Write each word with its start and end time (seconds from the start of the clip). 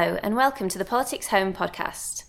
Hello, 0.00 0.16
and 0.22 0.36
welcome 0.36 0.68
to 0.68 0.78
the 0.78 0.84
Politics 0.84 1.26
Home 1.26 1.52
podcast. 1.52 2.22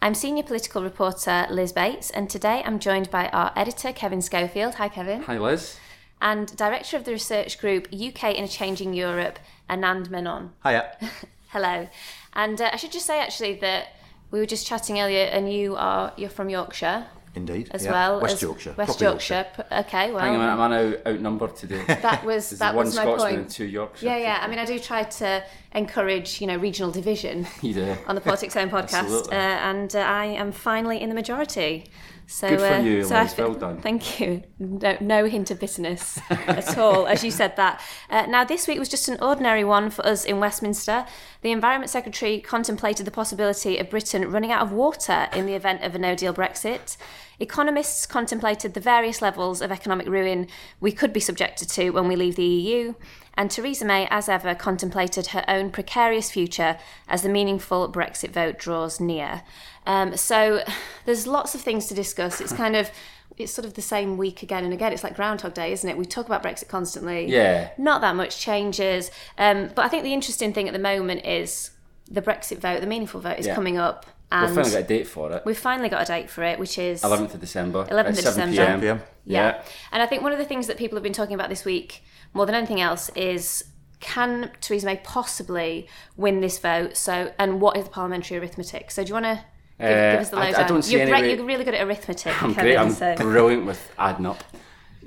I'm 0.00 0.14
senior 0.14 0.42
political 0.42 0.82
reporter 0.82 1.46
Liz 1.50 1.70
Bates, 1.70 2.08
and 2.08 2.30
today 2.30 2.62
I'm 2.64 2.78
joined 2.78 3.10
by 3.10 3.28
our 3.28 3.52
editor 3.54 3.92
Kevin 3.92 4.22
Schofield. 4.22 4.76
Hi, 4.76 4.88
Kevin. 4.88 5.24
Hi, 5.24 5.36
Liz. 5.36 5.76
And 6.22 6.56
director 6.56 6.96
of 6.96 7.04
the 7.04 7.12
research 7.12 7.58
group 7.58 7.88
UK 7.92 8.34
in 8.34 8.44
a 8.44 8.48
Changing 8.48 8.94
Europe, 8.94 9.38
Anand 9.68 10.08
Menon. 10.08 10.52
Hiya. 10.64 10.96
Hello. 11.48 11.90
And 12.32 12.58
uh, 12.58 12.70
I 12.72 12.76
should 12.76 12.90
just 12.90 13.04
say 13.04 13.20
actually 13.20 13.56
that 13.56 13.88
we 14.30 14.38
were 14.38 14.46
just 14.46 14.66
chatting 14.66 14.98
earlier, 14.98 15.24
and 15.24 15.52
you 15.52 15.76
are 15.76 16.14
you're 16.16 16.30
from 16.30 16.48
Yorkshire 16.48 17.04
Indeed. 17.34 17.68
as 17.70 17.84
yeah. 17.84 17.92
well. 17.92 18.20
West 18.20 18.34
as- 18.34 18.42
Yorkshire. 18.42 18.74
West 18.76 18.98
proper 18.98 19.04
Yorkshire. 19.04 19.46
Okay, 19.70 20.10
well. 20.12 20.20
Hang 20.20 20.34
on, 20.34 20.36
a 20.36 20.38
minute, 20.38 20.52
am 20.52 20.60
I 20.60 20.68
now 20.68 20.96
outnumbered 21.12 21.56
today? 21.56 21.82
That 21.86 22.24
was 22.24 22.50
There's 22.50 22.58
that 22.58 22.74
one 22.74 22.86
was 22.86 22.96
my 22.96 23.02
Scotsman 23.02 23.28
point. 23.28 23.40
and 23.42 23.50
two 23.50 23.64
Yorkshire. 23.66 24.06
Yeah, 24.06 24.16
yeah. 24.16 24.38
I 24.42 24.48
mean, 24.48 24.58
I 24.58 24.64
do 24.64 24.78
try 24.78 25.04
to 25.04 25.42
encourage, 25.74 26.40
you 26.40 26.46
know, 26.46 26.56
regional 26.56 26.90
division 26.90 27.46
You 27.62 27.74
do. 27.74 27.96
on 28.06 28.14
the 28.14 28.20
Politics 28.20 28.54
Zone 28.54 28.70
podcast, 28.78 29.28
uh, 29.28 29.34
and 29.34 29.94
uh, 29.94 30.00
I 30.00 30.24
am 30.26 30.50
finally 30.52 31.00
in 31.00 31.08
the 31.08 31.14
majority. 31.14 31.86
So, 32.30 32.48
Good 32.48 32.60
for 32.60 32.66
uh, 32.66 32.80
you, 32.80 33.02
so 33.02 33.20
Liz. 33.20 33.34
Well 33.36 33.54
done. 33.54 33.80
Thank 33.80 34.20
you. 34.20 34.44
No, 34.60 34.96
no 35.00 35.24
hint 35.24 35.50
of 35.50 35.58
bitterness 35.58 36.20
at 36.30 36.78
all, 36.78 37.08
as 37.08 37.24
you 37.24 37.30
said 37.32 37.56
that. 37.56 37.82
Uh, 38.08 38.26
now, 38.26 38.44
this 38.44 38.68
week 38.68 38.78
was 38.78 38.88
just 38.88 39.08
an 39.08 39.18
ordinary 39.20 39.64
one 39.64 39.90
for 39.90 40.06
us 40.06 40.24
in 40.24 40.38
Westminster. 40.38 41.06
The 41.42 41.50
Environment 41.50 41.90
Secretary 41.90 42.40
contemplated 42.40 43.04
the 43.04 43.10
possibility 43.10 43.78
of 43.78 43.90
Britain 43.90 44.30
running 44.30 44.52
out 44.52 44.62
of 44.62 44.70
water 44.70 45.28
in 45.34 45.44
the 45.46 45.54
event 45.54 45.82
of 45.82 45.96
a 45.96 45.98
no 45.98 46.14
deal 46.14 46.32
Brexit. 46.32 46.96
Economists 47.40 48.06
contemplated 48.06 48.74
the 48.74 48.80
various 48.80 49.20
levels 49.20 49.60
of 49.60 49.72
economic 49.72 50.06
ruin 50.06 50.46
we 50.78 50.92
could 50.92 51.12
be 51.12 51.20
subjected 51.20 51.68
to 51.70 51.90
when 51.90 52.06
we 52.06 52.14
leave 52.14 52.36
the 52.36 52.44
EU. 52.44 52.94
And 53.34 53.50
Theresa 53.50 53.84
May, 53.84 54.06
as 54.08 54.28
ever, 54.28 54.54
contemplated 54.54 55.28
her 55.28 55.44
own 55.48 55.70
precarious 55.70 56.30
future 56.30 56.78
as 57.08 57.22
the 57.22 57.28
meaningful 57.28 57.90
Brexit 57.90 58.30
vote 58.30 58.58
draws 58.58 59.00
near. 59.00 59.42
Um, 59.90 60.16
so 60.16 60.62
there's 61.06 61.26
lots 61.26 61.54
of 61.54 61.60
things 61.60 61.86
to 61.86 61.94
discuss. 61.94 62.40
It's 62.40 62.52
kind 62.52 62.76
of 62.76 62.90
it's 63.36 63.52
sort 63.52 63.64
of 63.64 63.74
the 63.74 63.82
same 63.82 64.18
week 64.18 64.42
again 64.42 64.64
and 64.64 64.72
again. 64.72 64.92
It's 64.92 65.02
like 65.02 65.16
Groundhog 65.16 65.54
Day, 65.54 65.72
isn't 65.72 65.88
it? 65.88 65.96
We 65.96 66.04
talk 66.04 66.26
about 66.26 66.42
Brexit 66.42 66.68
constantly. 66.68 67.26
Yeah. 67.26 67.70
Not 67.78 68.02
that 68.02 68.14
much 68.14 68.38
changes. 68.38 69.10
Um, 69.38 69.70
but 69.74 69.84
I 69.84 69.88
think 69.88 70.02
the 70.04 70.12
interesting 70.12 70.52
thing 70.52 70.68
at 70.68 70.74
the 70.74 70.80
moment 70.80 71.24
is 71.24 71.70
the 72.10 72.20
Brexit 72.20 72.58
vote, 72.58 72.80
the 72.82 72.86
meaningful 72.86 73.20
vote, 73.20 73.38
is 73.38 73.46
Yeah. 73.46 73.54
coming 73.54 73.78
up. 73.78 74.04
We've 74.30 74.42
And 74.42 74.54
finally 74.54 74.72
got 74.72 74.80
a 74.80 74.82
date 74.82 75.06
for 75.06 75.32
it. 75.32 75.42
we've 75.46 75.58
finally 75.58 75.88
got 75.88 76.02
a 76.02 76.04
date 76.04 76.28
for 76.28 76.42
it, 76.44 76.58
which 76.58 76.76
is 76.78 77.02
11th 77.02 77.34
of 77.34 77.40
December. 77.40 77.86
11th 77.90 78.18
at 78.18 78.26
of 78.26 78.34
7 78.34 78.50
December. 78.50 78.80
p.m. 78.80 78.80
PM. 78.98 79.02
Yeah. 79.24 79.62
And 79.90 80.02
I 80.02 80.06
think 80.06 80.22
one 80.22 80.32
of 80.32 80.38
the 80.38 80.44
things 80.44 80.66
that 80.66 80.76
people 80.76 80.96
have 80.96 81.02
been 81.02 81.12
talking 81.12 81.34
about 81.34 81.48
this 81.48 81.64
week, 81.64 82.02
more 82.34 82.46
than 82.46 82.54
anything 82.54 82.80
else, 82.80 83.08
is 83.16 83.64
can 84.00 84.50
Theresa 84.60 84.86
May 84.86 84.96
possibly 85.02 85.88
win 86.16 86.40
this 86.40 86.58
vote? 86.58 86.96
So, 86.96 87.32
and 87.38 87.60
what 87.60 87.76
is 87.76 87.84
the 87.84 87.90
parliamentary 87.90 88.38
arithmetic? 88.38 88.90
So, 88.90 89.02
do 89.02 89.08
you 89.08 89.14
want 89.14 89.26
to 89.26 89.44
give, 89.80 89.90
Uh, 89.90 90.12
give 90.12 90.20
us 90.20 90.28
the 90.30 90.36
I- 90.36 90.64
I 90.64 90.68
don't 90.68 90.82
see 90.82 90.92
you're, 90.92 91.02
any 91.02 91.10
great, 91.10 91.22
way- 91.22 91.34
you're 91.36 91.44
really 91.44 91.64
good 91.64 91.74
at 91.74 91.86
arithmetic. 91.86 92.42
I'm 92.42 92.52
great. 92.52 92.76
I'm 92.76 92.90
so. 92.90 93.14
brilliant 93.16 93.66
with 93.66 93.92
adding 93.98 94.26
up. 94.26 94.42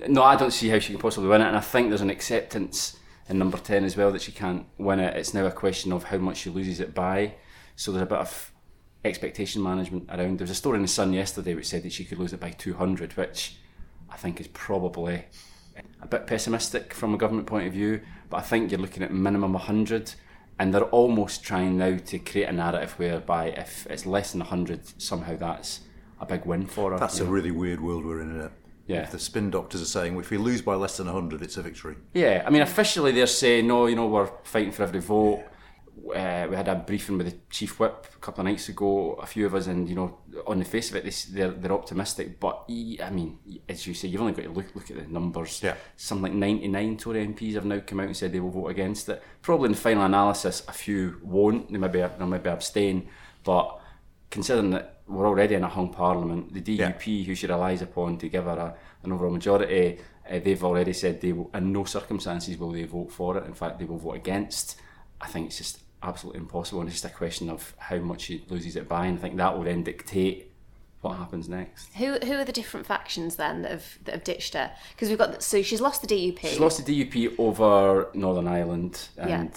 No, 0.07 0.23
I 0.23 0.35
don't 0.35 0.51
see 0.51 0.69
how 0.69 0.79
she 0.79 0.93
can 0.93 1.01
possibly 1.01 1.29
win 1.29 1.41
it, 1.41 1.47
and 1.47 1.55
I 1.57 1.61
think 1.61 1.89
there's 1.89 2.01
an 2.01 2.09
acceptance 2.09 2.97
in 3.29 3.37
number 3.37 3.57
ten 3.57 3.85
as 3.85 3.95
well 3.95 4.11
that 4.11 4.21
she 4.21 4.31
can't 4.31 4.65
win 4.77 4.99
it. 4.99 5.15
It's 5.15 5.33
now 5.33 5.45
a 5.45 5.51
question 5.51 5.91
of 5.93 6.05
how 6.05 6.17
much 6.17 6.37
she 6.37 6.49
loses 6.49 6.79
it 6.79 6.93
by. 6.93 7.35
So 7.75 7.91
there's 7.91 8.03
a 8.03 8.07
bit 8.07 8.17
of 8.19 8.51
expectation 9.05 9.61
management 9.63 10.09
around. 10.09 10.39
There 10.39 10.43
was 10.45 10.51
a 10.51 10.55
story 10.55 10.75
in 10.77 10.81
the 10.81 10.87
Sun 10.87 11.13
yesterday 11.13 11.55
which 11.55 11.67
said 11.67 11.83
that 11.83 11.91
she 11.93 12.05
could 12.05 12.19
lose 12.19 12.33
it 12.33 12.39
by 12.39 12.51
200, 12.51 13.15
which 13.17 13.55
I 14.09 14.17
think 14.17 14.39
is 14.41 14.47
probably 14.47 15.25
a 16.01 16.07
bit 16.07 16.27
pessimistic 16.27 16.93
from 16.93 17.13
a 17.13 17.17
government 17.17 17.47
point 17.47 17.67
of 17.67 17.73
view. 17.73 18.01
But 18.29 18.37
I 18.37 18.41
think 18.41 18.71
you're 18.71 18.79
looking 18.79 19.03
at 19.03 19.11
minimum 19.13 19.53
100, 19.53 20.13
and 20.59 20.73
they're 20.73 20.83
almost 20.83 21.43
trying 21.43 21.77
now 21.77 21.97
to 21.97 22.19
create 22.19 22.49
a 22.49 22.51
narrative 22.51 22.93
whereby 22.97 23.47
if 23.47 23.87
it's 23.89 24.05
less 24.05 24.31
than 24.31 24.39
100, 24.39 25.01
somehow 25.01 25.35
that's 25.35 25.81
a 26.19 26.25
big 26.25 26.45
win 26.45 26.65
for 26.65 26.93
us. 26.93 26.99
That's 26.99 27.19
a 27.19 27.23
know? 27.23 27.31
really 27.31 27.51
weird 27.51 27.81
world 27.81 28.05
we're 28.05 28.21
in, 28.21 28.29
isn't 28.35 28.45
it? 28.45 28.51
Yeah. 28.87 29.03
If 29.03 29.11
the 29.11 29.19
spin 29.19 29.49
doctors 29.49 29.81
are 29.81 29.85
saying 29.85 30.17
if 30.17 30.29
we 30.29 30.37
lose 30.37 30.61
by 30.61 30.75
less 30.75 30.97
than 30.97 31.07
100, 31.07 31.41
it's 31.41 31.57
a 31.57 31.61
victory. 31.61 31.95
Yeah, 32.13 32.43
I 32.45 32.49
mean, 32.49 32.61
officially 32.61 33.11
they're 33.11 33.27
saying, 33.27 33.65
no, 33.67 33.85
you 33.85 33.95
know, 33.95 34.07
we're 34.07 34.29
fighting 34.43 34.71
for 34.71 34.83
every 34.83 34.99
vote. 34.99 35.43
Uh, 35.95 36.47
we 36.49 36.55
had 36.55 36.67
a 36.67 36.75
briefing 36.75 37.17
with 37.17 37.29
the 37.31 37.37
chief 37.49 37.79
whip 37.79 38.07
a 38.15 38.19
couple 38.19 38.41
of 38.41 38.45
nights 38.47 38.67
ago, 38.67 39.13
a 39.13 39.25
few 39.25 39.45
of 39.45 39.53
us, 39.55 39.67
and 39.67 39.87
you 39.87 39.95
know, 39.95 40.17
on 40.47 40.59
the 40.59 40.65
face 40.65 40.89
of 40.89 40.95
it, 40.97 41.03
they, 41.03 41.09
s- 41.09 41.25
they're 41.25 41.51
they're 41.51 41.71
optimistic. 41.71 42.39
But 42.39 42.63
I 42.69 43.09
mean, 43.11 43.37
as 43.69 43.85
you 43.87 43.93
say, 43.93 44.07
you've 44.07 44.19
only 44.21 44.33
got 44.33 44.43
to 44.43 44.49
look 44.51 44.73
look 44.75 44.89
at 44.91 44.97
the 44.97 45.05
numbers. 45.11 45.61
Yeah. 45.63 45.75
Something 45.95 46.23
like 46.23 46.33
ninety 46.33 46.67
nine 46.67 46.97
Tory 46.97 47.25
MPs 47.25 47.53
have 47.53 47.65
now 47.65 47.79
come 47.79 47.99
out 48.01 48.07
and 48.07 48.17
said 48.17 48.31
they 48.33 48.39
will 48.39 48.49
vote 48.49 48.67
against 48.67 49.07
it. 49.09 49.21
Probably 49.41 49.67
in 49.67 49.71
the 49.73 49.77
final 49.77 50.03
analysis, 50.03 50.63
a 50.67 50.73
few 50.73 51.19
won't. 51.23 51.71
They 51.71 51.77
maybe 51.77 51.99
they'll 51.99 52.27
maybe 52.27 52.49
abstain, 52.49 53.07
but 53.43 53.79
considering 54.31 54.71
that 54.71 55.01
we're 55.07 55.27
already 55.27 55.55
in 55.55 55.63
a 55.63 55.69
hung 55.69 55.93
parliament, 55.93 56.53
the 56.53 56.61
DUP, 56.61 57.25
who 57.25 57.35
she 57.35 57.45
relies 57.47 57.81
upon 57.81 58.17
to 58.17 58.29
give 58.29 58.45
her 58.45 58.51
a, 58.57 58.75
an 59.03 59.11
overall 59.11 59.31
majority, 59.31 59.99
uh, 60.29 60.39
they've 60.39 60.63
already 60.63 60.93
said 60.93 61.21
they 61.21 61.33
will, 61.33 61.51
in 61.53 61.71
no 61.71 61.83
circumstances 61.83 62.57
will 62.57 62.71
they 62.71 62.83
vote 62.83 63.11
for 63.11 63.37
it. 63.37 63.45
In 63.45 63.53
fact, 63.53 63.79
they 63.79 63.85
will 63.85 63.97
vote 63.99 64.15
against. 64.15 64.77
I 65.21 65.27
think 65.27 65.47
it's 65.47 65.57
just 65.57 65.79
absolutely 66.03 66.41
impossible, 66.41 66.81
and 66.81 66.89
it's 66.89 67.01
just 67.01 67.11
a 67.13 67.15
question 67.15 67.49
of 67.49 67.73
how 67.77 67.97
much 67.97 68.21
she 68.21 68.43
loses 68.49 68.75
at 68.77 68.87
buying. 68.87 69.15
I 69.15 69.17
think 69.17 69.37
that 69.37 69.55
will 69.57 69.63
then 69.63 69.83
dictate 69.83 70.51
what 71.01 71.17
happens 71.17 71.49
next. 71.49 71.93
Who 71.95 72.13
who 72.19 72.33
are 72.33 72.45
the 72.45 72.51
different 72.53 72.85
factions 72.85 73.35
then 73.35 73.61
that 73.63 73.71
have 73.71 73.97
that 74.05 74.13
have 74.15 74.23
ditched 74.23 74.53
her? 74.53 74.71
Because 74.93 75.09
we've 75.09 75.17
got 75.17 75.41
so 75.43 75.61
she's 75.61 75.81
lost 75.81 76.01
the 76.01 76.07
DUP. 76.07 76.39
She's 76.39 76.59
lost 76.59 76.85
the 76.85 77.05
DUP 77.05 77.37
over 77.39 78.09
Northern 78.13 78.47
Ireland, 78.47 79.07
Yeah. 79.17 79.27
and 79.41 79.51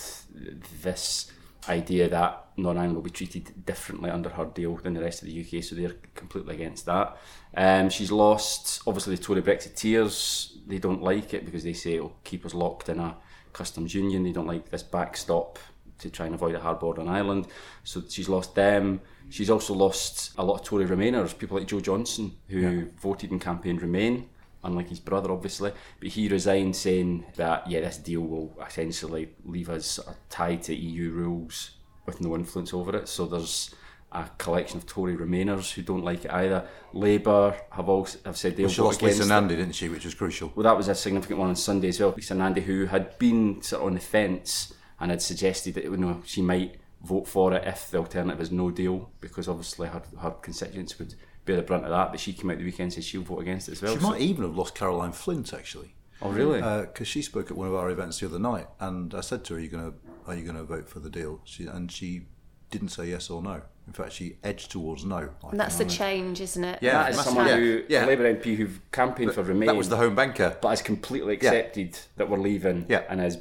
this 0.82 1.30
idea 1.68 2.08
that 2.08 2.46
Northern 2.56 2.78
Ireland 2.78 2.94
will 2.96 3.02
be 3.02 3.10
treated 3.10 3.66
differently 3.66 4.08
under 4.10 4.28
her 4.30 4.44
deal 4.44 4.76
than 4.76 4.94
the 4.94 5.00
rest 5.00 5.22
of 5.22 5.28
the 5.28 5.40
UK, 5.40 5.62
so 5.64 5.74
they're 5.74 5.94
completely 6.14 6.54
against 6.54 6.86
that. 6.86 7.16
Um, 7.56 7.90
she's 7.90 8.12
lost, 8.12 8.82
obviously, 8.86 9.16
the 9.16 9.22
Tory 9.22 9.42
Brexiteers. 9.42 10.52
They 10.66 10.78
don't 10.78 11.02
like 11.02 11.34
it 11.34 11.44
because 11.44 11.64
they 11.64 11.72
say 11.72 11.94
it'll 11.94 12.16
keep 12.24 12.44
us 12.46 12.54
locked 12.54 12.88
in 12.88 12.98
a 13.00 13.16
customs 13.52 13.94
union. 13.94 14.22
They 14.22 14.32
don't 14.32 14.46
like 14.46 14.70
this 14.70 14.82
backstop 14.82 15.58
to 15.98 16.10
try 16.10 16.26
and 16.26 16.34
avoid 16.34 16.54
a 16.54 16.60
hard 16.60 16.78
border 16.78 17.00
on 17.00 17.08
Ireland. 17.08 17.46
So 17.84 18.02
she's 18.08 18.28
lost 18.28 18.54
them. 18.54 19.00
She's 19.28 19.50
also 19.50 19.74
lost 19.74 20.32
a 20.38 20.44
lot 20.44 20.60
of 20.60 20.64
Tory 20.64 20.86
Remainers, 20.86 21.36
people 21.36 21.58
like 21.58 21.66
Joe 21.66 21.80
Johnson, 21.80 22.36
who 22.48 22.86
voted 23.00 23.30
and 23.30 23.40
campaigned 23.40 23.82
Remain 23.82 24.28
unlike 24.66 24.88
his 24.88 25.00
brother, 25.00 25.30
obviously. 25.30 25.72
But 26.00 26.08
he 26.08 26.28
resigned 26.28 26.76
saying 26.76 27.24
that, 27.36 27.68
yeah, 27.70 27.80
this 27.80 27.98
deal 27.98 28.22
will 28.22 28.56
essentially 28.66 29.30
leave 29.44 29.70
us 29.70 29.98
tied 30.28 30.62
to 30.64 30.74
EU 30.74 31.12
rules 31.12 31.72
with 32.04 32.20
no 32.20 32.34
influence 32.34 32.74
over 32.74 32.96
it. 32.96 33.08
So 33.08 33.26
there's 33.26 33.74
a 34.12 34.28
collection 34.38 34.78
of 34.78 34.86
Tory 34.86 35.16
Remainers 35.16 35.72
who 35.72 35.82
don't 35.82 36.04
like 36.04 36.24
it 36.24 36.32
either. 36.32 36.66
Labour 36.92 37.56
have 37.70 37.88
also 37.88 38.18
have 38.24 38.36
said 38.36 38.56
they'll 38.56 38.68
She 38.68 38.80
vote 38.80 38.86
lost 38.86 39.02
Lisa. 39.02 39.26
Nandy, 39.26 39.56
didn't 39.56 39.74
she? 39.74 39.88
Which 39.88 40.04
was 40.04 40.14
crucial. 40.14 40.52
Well, 40.54 40.64
that 40.64 40.76
was 40.76 40.88
a 40.88 40.94
significant 40.94 41.38
one 41.38 41.48
on 41.48 41.56
Sunday 41.56 41.88
as 41.88 42.00
well. 42.00 42.12
Lisa 42.16 42.34
Nandy, 42.34 42.60
who 42.60 42.86
had 42.86 43.18
been 43.18 43.62
sort 43.62 43.82
of 43.82 43.86
on 43.88 43.94
the 43.94 44.00
fence 44.00 44.74
and 45.00 45.10
had 45.10 45.22
suggested 45.22 45.74
that 45.74 45.84
you 45.84 45.96
know 45.96 46.22
she 46.24 46.42
might 46.42 46.76
vote 47.02 47.28
for 47.28 47.52
it 47.52 47.62
if 47.66 47.90
the 47.90 47.98
alternative 47.98 48.40
is 48.40 48.50
no 48.50 48.70
deal, 48.70 49.10
because 49.20 49.48
obviously 49.48 49.88
her, 49.88 50.02
her 50.20 50.30
constituents 50.30 50.98
would 50.98 51.14
bear 51.44 51.56
the 51.56 51.62
brunt 51.62 51.84
of 51.84 51.90
that. 51.90 52.10
But 52.10 52.20
she 52.20 52.32
came 52.32 52.50
out 52.50 52.58
the 52.58 52.64
weekend 52.64 52.86
and 52.86 52.92
said 52.94 53.04
she'll 53.04 53.22
vote 53.22 53.40
against 53.40 53.68
it 53.68 53.72
as 53.72 53.82
well. 53.82 53.94
She 53.94 54.00
So- 54.00 54.10
might 54.10 54.20
even 54.20 54.44
have 54.44 54.56
lost 54.56 54.74
Caroline 54.74 55.12
Flint, 55.12 55.52
actually. 55.52 55.94
oh, 56.22 56.30
really? 56.30 56.60
Uh, 56.62 56.82
because 56.82 57.06
she 57.08 57.20
spoke 57.22 57.50
at 57.50 57.56
one 57.56 57.68
of 57.68 57.74
our 57.74 57.90
events 57.90 58.20
the 58.20 58.26
other 58.26 58.38
night, 58.38 58.66
and 58.80 59.14
I 59.14 59.20
said 59.20 59.44
to 59.44 59.54
her, 59.54 59.60
"Are 59.60 59.62
you 59.62 59.68
going 59.68 59.92
to 59.92 59.98
are 60.26 60.34
you 60.34 60.42
going 60.42 60.56
to 60.56 60.64
vote 60.64 60.88
for 60.88 60.98
the 60.98 61.10
deal?" 61.10 61.40
She, 61.44 61.66
and 61.66 61.92
she 61.92 62.22
didn't 62.70 62.88
say 62.88 63.06
yes 63.06 63.30
or 63.30 63.42
no. 63.42 63.62
In 63.86 63.92
fact, 63.92 64.12
she 64.14 64.38
edged 64.42 64.72
towards 64.72 65.04
no. 65.04 65.28
I 65.44 65.50
and 65.50 65.60
that's 65.60 65.76
the 65.78 65.84
change, 65.84 66.40
isn't 66.40 66.64
it? 66.64 66.78
Yeah, 66.82 67.04
that 67.04 67.10
is 67.12 67.20
someone 67.20 67.46
Yeah, 67.46 67.56
who, 67.56 67.82
yeah. 67.88 68.04
a 68.04 68.06
Labour 68.06 68.25
MP 68.34 68.56
who've 68.56 68.81
campaigned 68.90 69.32
for 69.32 69.44
Remain, 69.44 69.69
that 69.69 69.76
was 69.76 69.88
the 69.88 69.96
home 69.96 70.16
banker. 70.16 70.56
but 70.60 70.70
has 70.70 70.82
completely 70.82 71.34
accepted 71.34 71.96
that 72.16 72.28
we're 72.28 72.38
leaving 72.38 72.87
Yeah. 72.88 73.02
and 73.08 73.20
has 73.20 73.38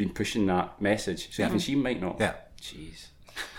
been 0.00 0.10
pushing 0.14 0.46
that 0.46 0.80
message. 0.80 1.28
So 1.34 1.44
even 1.44 1.58
she 1.58 1.74
might 1.76 2.00
not. 2.00 2.16
Yeah. 2.18 2.34
Jeez. 2.60 3.08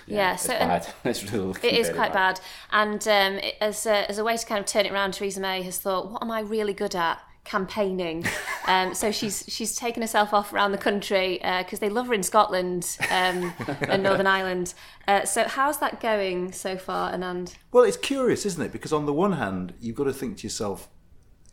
Yeah, 0.08 0.34
it's 0.34 0.44
so- 0.44 0.54
and 0.54 0.70
bad. 0.70 0.94
it's 1.06 1.32
really 1.32 1.54
It 1.64 1.74
is 1.74 1.90
quite 1.90 2.12
bad. 2.14 2.40
And 2.72 3.08
um, 3.08 3.34
it- 3.36 3.56
as, 3.62 3.86
a, 3.86 4.10
as 4.10 4.18
a 4.18 4.24
way 4.24 4.36
to 4.36 4.46
kind 4.46 4.60
of 4.60 4.66
turn 4.66 4.86
it 4.86 4.92
around, 4.92 5.14
Theresa 5.14 5.40
May 5.40 5.62
has 5.62 5.78
thought, 5.78 6.12
what 6.12 6.22
am 6.24 6.32
I 6.32 6.42
really 6.42 6.74
good 6.74 6.96
at? 6.96 7.22
Campaigning. 7.44 8.26
um, 8.68 8.94
so 8.94 9.12
she's 9.12 9.44
she's 9.48 9.76
taken 9.76 10.04
herself 10.04 10.32
off 10.32 10.54
around 10.54 10.74
the 10.74 10.78
country 10.78 11.40
because 11.60 11.80
they 11.80 11.90
love 11.90 12.06
her 12.06 12.14
in 12.14 12.22
Scotland 12.22 12.98
um, 13.10 13.52
and 13.82 14.04
Northern 14.04 14.28
Ireland. 14.28 14.76
Uh, 15.08 15.26
so 15.26 15.46
how's 15.48 15.80
that 15.80 16.00
going 16.00 16.52
so 16.52 16.78
far, 16.78 17.12
Anand? 17.12 17.56
Well, 17.72 17.84
it's 17.84 17.98
curious, 17.98 18.46
isn't 18.46 18.64
it? 18.64 18.72
Because 18.72 18.94
on 18.94 19.08
the 19.08 19.14
one 19.14 19.34
hand, 19.34 19.74
you've 19.80 19.96
got 19.96 20.04
to 20.04 20.14
think 20.14 20.38
to 20.38 20.44
yourself, 20.44 20.88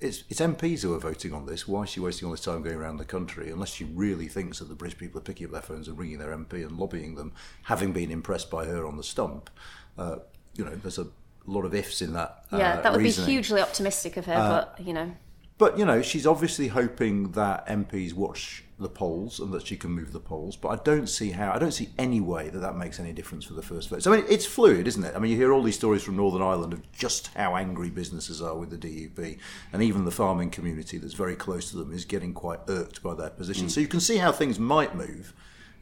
it's, 0.01 0.25
it's 0.29 0.41
MPs 0.41 0.83
who 0.83 0.95
are 0.95 0.99
voting 0.99 1.33
on 1.33 1.47
this. 1.47 1.67
Why 1.67 1.83
is 1.83 1.91
she 1.91 2.01
wasting 2.01 2.27
all 2.27 2.33
this 2.33 2.45
time 2.45 2.63
going 2.63 2.77
around 2.77 2.99
the 2.99 3.05
country? 3.05 3.51
Unless 3.51 3.75
she 3.75 3.85
really 3.85 4.29
thinks 4.29 4.61
that 4.61 4.69
the 4.69 4.75
British 4.75 4.99
people 4.99 5.19
are 5.19 5.25
picking 5.25 5.47
up 5.47 5.53
their 5.53 5.63
phones 5.63 5.89
and 5.89 5.99
ringing 5.99 6.19
their 6.19 6.37
MP 6.37 6.65
and 6.65 6.79
lobbying 6.79 7.17
them, 7.17 7.33
having 7.65 7.93
been 7.93 8.11
impressed 8.11 8.51
by 8.51 8.65
her 8.65 8.87
on 8.87 8.97
the 8.97 9.03
stump. 9.03 9.51
Uh, 9.97 10.17
you 10.55 10.65
know, 10.65 10.75
there's 10.77 10.99
a 10.99 11.09
lot 11.47 11.65
of 11.65 11.75
ifs 11.75 12.01
in 12.01 12.13
that. 12.13 12.45
Yeah, 12.53 12.75
uh, 12.75 12.81
that 12.83 12.93
would 12.93 13.03
reasoning. 13.03 13.27
be 13.27 13.33
hugely 13.33 13.61
optimistic 13.61 14.17
of 14.17 14.27
her, 14.27 14.35
but 14.37 14.87
you 14.87 14.93
know, 14.93 15.13
But 15.57 15.79
you 15.79 15.85
know, 15.85 16.03
she's 16.03 16.27
obviously 16.27 16.69
hoping 16.69 17.33
that 17.33 17.67
MPs 17.67 18.13
watch 18.13 18.65
the 18.81 18.89
polls 18.89 19.41
and 19.41 19.53
that 19.53 19.67
she 19.67 19.77
can 19.77 19.91
move 19.91 20.13
the 20.13 20.21
polls, 20.21 20.57
but 20.57 20.69
I 20.69 20.77
don't 20.85 21.09
see 21.09 21.33
how. 21.33 21.53
I 21.53 21.59
don't 21.59 21.73
see 21.73 21.89
any 21.99 22.21
way 22.21 22.49
that 22.49 22.61
that 22.61 22.77
makes 22.77 23.01
any 23.01 23.13
difference 23.13 23.45
for 23.45 23.55
the 23.55 23.63
first 23.63 23.89
vote. 23.89 24.03
So 24.03 24.13
I 24.13 24.17
mean, 24.17 24.27
it's 24.29 24.47
fluid, 24.47 24.87
isn't 24.87 25.05
it? 25.05 25.15
I 25.17 25.19
mean, 25.19 25.33
you 25.33 25.37
hear 25.37 25.53
all 25.53 25.63
these 25.63 25.77
stories 25.77 26.03
from 26.03 26.17
Northern 26.17 26.43
Ireland 26.43 26.73
of 26.73 26.93
just 26.93 27.29
how 27.35 27.57
angry 27.57 27.91
businesses 27.91 28.41
are 28.41 28.57
with 28.57 28.71
the 28.71 28.77
DUP, 28.77 29.39
and 29.73 29.83
even 29.83 30.05
the 30.05 30.13
farming 30.13 30.51
community 30.51 30.97
that's 30.97 31.15
very 31.15 31.35
close 31.35 31.71
to 31.71 31.77
them 31.77 31.93
is 31.93 32.05
getting 32.05 32.33
quite 32.33 32.61
irked 32.69 33.03
by 33.03 33.15
their 33.15 33.31
position. 33.31 33.69
So 33.69 33.81
you 33.81 33.89
can 33.89 34.01
see 34.01 34.19
how 34.19 34.31
things 34.31 34.59
might 34.59 34.95
move. 34.95 35.35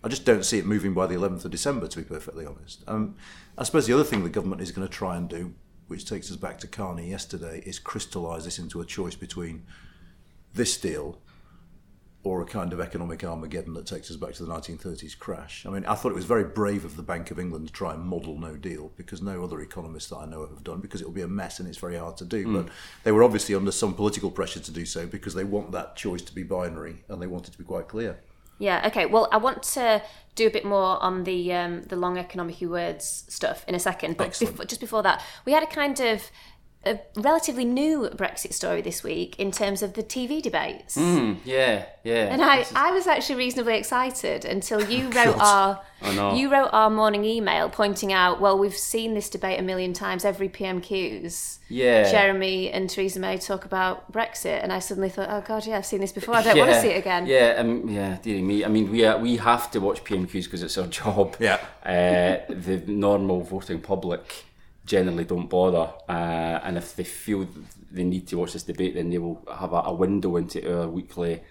I 0.02 0.08
just 0.08 0.24
don't 0.24 0.44
see 0.44 0.58
it 0.58 0.64
moving 0.64 0.94
by 0.94 1.06
the 1.06 1.16
11th 1.16 1.44
of 1.44 1.50
December, 1.50 1.88
to 1.88 1.98
be 1.98 2.04
perfectly 2.04 2.46
honest. 2.46 2.82
Um, 2.86 3.16
I 3.58 3.64
suppose 3.64 3.86
the 3.86 3.92
other 3.92 4.04
thing 4.04 4.22
the 4.22 4.30
government 4.30 4.62
is 4.62 4.70
going 4.70 4.86
to 4.86 4.92
try 4.92 5.16
and 5.16 5.28
do, 5.28 5.54
which 5.88 6.06
takes 6.06 6.30
us 6.30 6.36
back 6.36 6.58
to 6.60 6.66
Carney 6.66 7.10
yesterday, 7.10 7.62
is 7.66 7.78
crystallise 7.78 8.44
this 8.44 8.58
into 8.58 8.80
a 8.80 8.86
choice 8.86 9.16
between 9.16 9.64
this 10.54 10.78
deal 10.78 11.18
or 12.26 12.42
a 12.42 12.44
kind 12.44 12.72
of 12.72 12.80
economic 12.80 13.22
Armageddon 13.22 13.72
that 13.74 13.86
takes 13.86 14.10
us 14.10 14.16
back 14.16 14.34
to 14.34 14.44
the 14.44 14.52
1930s 14.52 15.16
crash. 15.16 15.64
I 15.64 15.70
mean, 15.70 15.84
I 15.86 15.94
thought 15.94 16.10
it 16.10 16.16
was 16.16 16.24
very 16.24 16.42
brave 16.42 16.84
of 16.84 16.96
the 16.96 17.02
Bank 17.04 17.30
of 17.30 17.38
England 17.38 17.68
to 17.68 17.72
try 17.72 17.94
and 17.94 18.02
model 18.02 18.36
no 18.36 18.56
deal 18.56 18.90
because 18.96 19.22
no 19.22 19.44
other 19.44 19.60
economists 19.60 20.08
that 20.08 20.16
I 20.16 20.26
know 20.26 20.40
of 20.40 20.50
have 20.50 20.64
done 20.64 20.80
because 20.80 21.00
it 21.00 21.04
will 21.04 21.14
be 21.14 21.22
a 21.22 21.28
mess 21.28 21.60
and 21.60 21.68
it's 21.68 21.78
very 21.78 21.96
hard 21.96 22.16
to 22.16 22.24
do. 22.24 22.52
But 22.52 22.68
they 23.04 23.12
were 23.12 23.22
obviously 23.22 23.54
under 23.54 23.70
some 23.70 23.94
political 23.94 24.32
pressure 24.32 24.58
to 24.58 24.72
do 24.72 24.84
so 24.84 25.06
because 25.06 25.34
they 25.34 25.44
want 25.44 25.70
that 25.70 25.94
choice 25.94 26.22
to 26.22 26.34
be 26.34 26.42
binary 26.42 27.04
and 27.08 27.22
they 27.22 27.28
want 27.28 27.46
it 27.46 27.52
to 27.52 27.58
be 27.58 27.64
quite 27.64 27.86
clear. 27.86 28.18
Yeah. 28.58 28.82
Okay. 28.88 29.06
Well, 29.06 29.28
I 29.30 29.36
want 29.36 29.62
to 29.74 30.02
do 30.34 30.48
a 30.48 30.50
bit 30.50 30.64
more 30.64 31.00
on 31.00 31.22
the 31.22 31.52
um, 31.52 31.82
the 31.82 31.96
long 31.96 32.18
economic 32.18 32.60
words 32.60 33.24
stuff 33.28 33.64
in 33.68 33.74
a 33.76 33.78
second, 33.78 34.16
but 34.16 34.28
Excellent. 34.28 34.56
bef- 34.56 34.66
just 34.66 34.80
before 34.80 35.02
that, 35.04 35.22
we 35.44 35.52
had 35.52 35.62
a 35.62 35.66
kind 35.66 36.00
of 36.00 36.30
a 36.86 37.00
relatively 37.20 37.64
new 37.64 38.08
Brexit 38.14 38.52
story 38.52 38.80
this 38.80 39.02
week 39.02 39.38
in 39.38 39.50
terms 39.50 39.82
of 39.82 39.94
the 39.94 40.02
TV 40.02 40.40
debates. 40.40 40.96
Yeah, 40.96 41.84
yeah. 42.04 42.32
And 42.32 42.40
I, 42.42 42.58
is- 42.60 42.72
I 42.74 42.92
was 42.92 43.06
actually 43.06 43.36
reasonably 43.36 43.76
excited 43.76 44.44
until 44.44 44.88
you 44.88 45.08
wrote 45.16 45.36
our 45.38 45.80
you 46.36 46.52
wrote 46.52 46.68
our 46.72 46.90
morning 46.90 47.24
email 47.24 47.68
pointing 47.70 48.12
out, 48.12 48.38
well, 48.40 48.56
we've 48.58 48.76
seen 48.76 49.14
this 49.14 49.28
debate 49.30 49.58
a 49.58 49.62
million 49.62 49.92
times. 49.94 50.24
Every 50.24 50.48
PMQs, 50.48 51.58
Yeah. 51.68 52.10
Jeremy 52.10 52.70
and 52.70 52.88
Theresa 52.88 53.18
May 53.18 53.38
talk 53.38 53.64
about 53.64 54.12
Brexit, 54.12 54.62
and 54.62 54.72
I 54.72 54.78
suddenly 54.78 55.08
thought, 55.08 55.28
oh 55.30 55.40
god, 55.46 55.66
yeah, 55.66 55.78
I've 55.78 55.86
seen 55.86 56.00
this 56.00 56.12
before. 56.12 56.34
I 56.36 56.42
don't 56.42 56.58
want 56.58 56.70
to 56.70 56.80
see 56.80 56.88
it 56.90 56.98
again. 56.98 57.26
Yeah, 57.26 57.54
um, 57.58 57.88
yeah, 57.88 58.18
dearie 58.22 58.42
me. 58.42 58.64
I 58.64 58.68
mean, 58.68 58.90
we 58.90 59.04
uh, 59.04 59.18
we 59.18 59.36
have 59.38 59.70
to 59.72 59.80
watch 59.80 60.04
PMQs 60.04 60.44
because 60.44 60.62
it's 60.62 60.78
our 60.78 60.86
job. 61.02 61.36
Yeah. 61.40 61.58
Uh, 61.84 62.52
the 62.52 62.82
normal 62.86 63.40
voting 63.42 63.80
public 63.80 64.44
generally 64.86 65.24
don't 65.24 65.50
bother, 65.50 65.92
uh, 66.08 66.60
and 66.62 66.78
if 66.78 66.96
they 66.96 67.04
feel 67.04 67.46
they 67.90 68.04
need 68.04 68.26
to 68.28 68.38
watch 68.38 68.52
this 68.54 68.62
debate, 68.62 68.94
then 68.94 69.10
they 69.10 69.18
will 69.18 69.46
have 69.60 69.72
a, 69.72 69.82
a 69.86 69.92
window 69.92 70.36
into 70.36 70.58
our 70.80 70.88
weekly. 70.88 71.42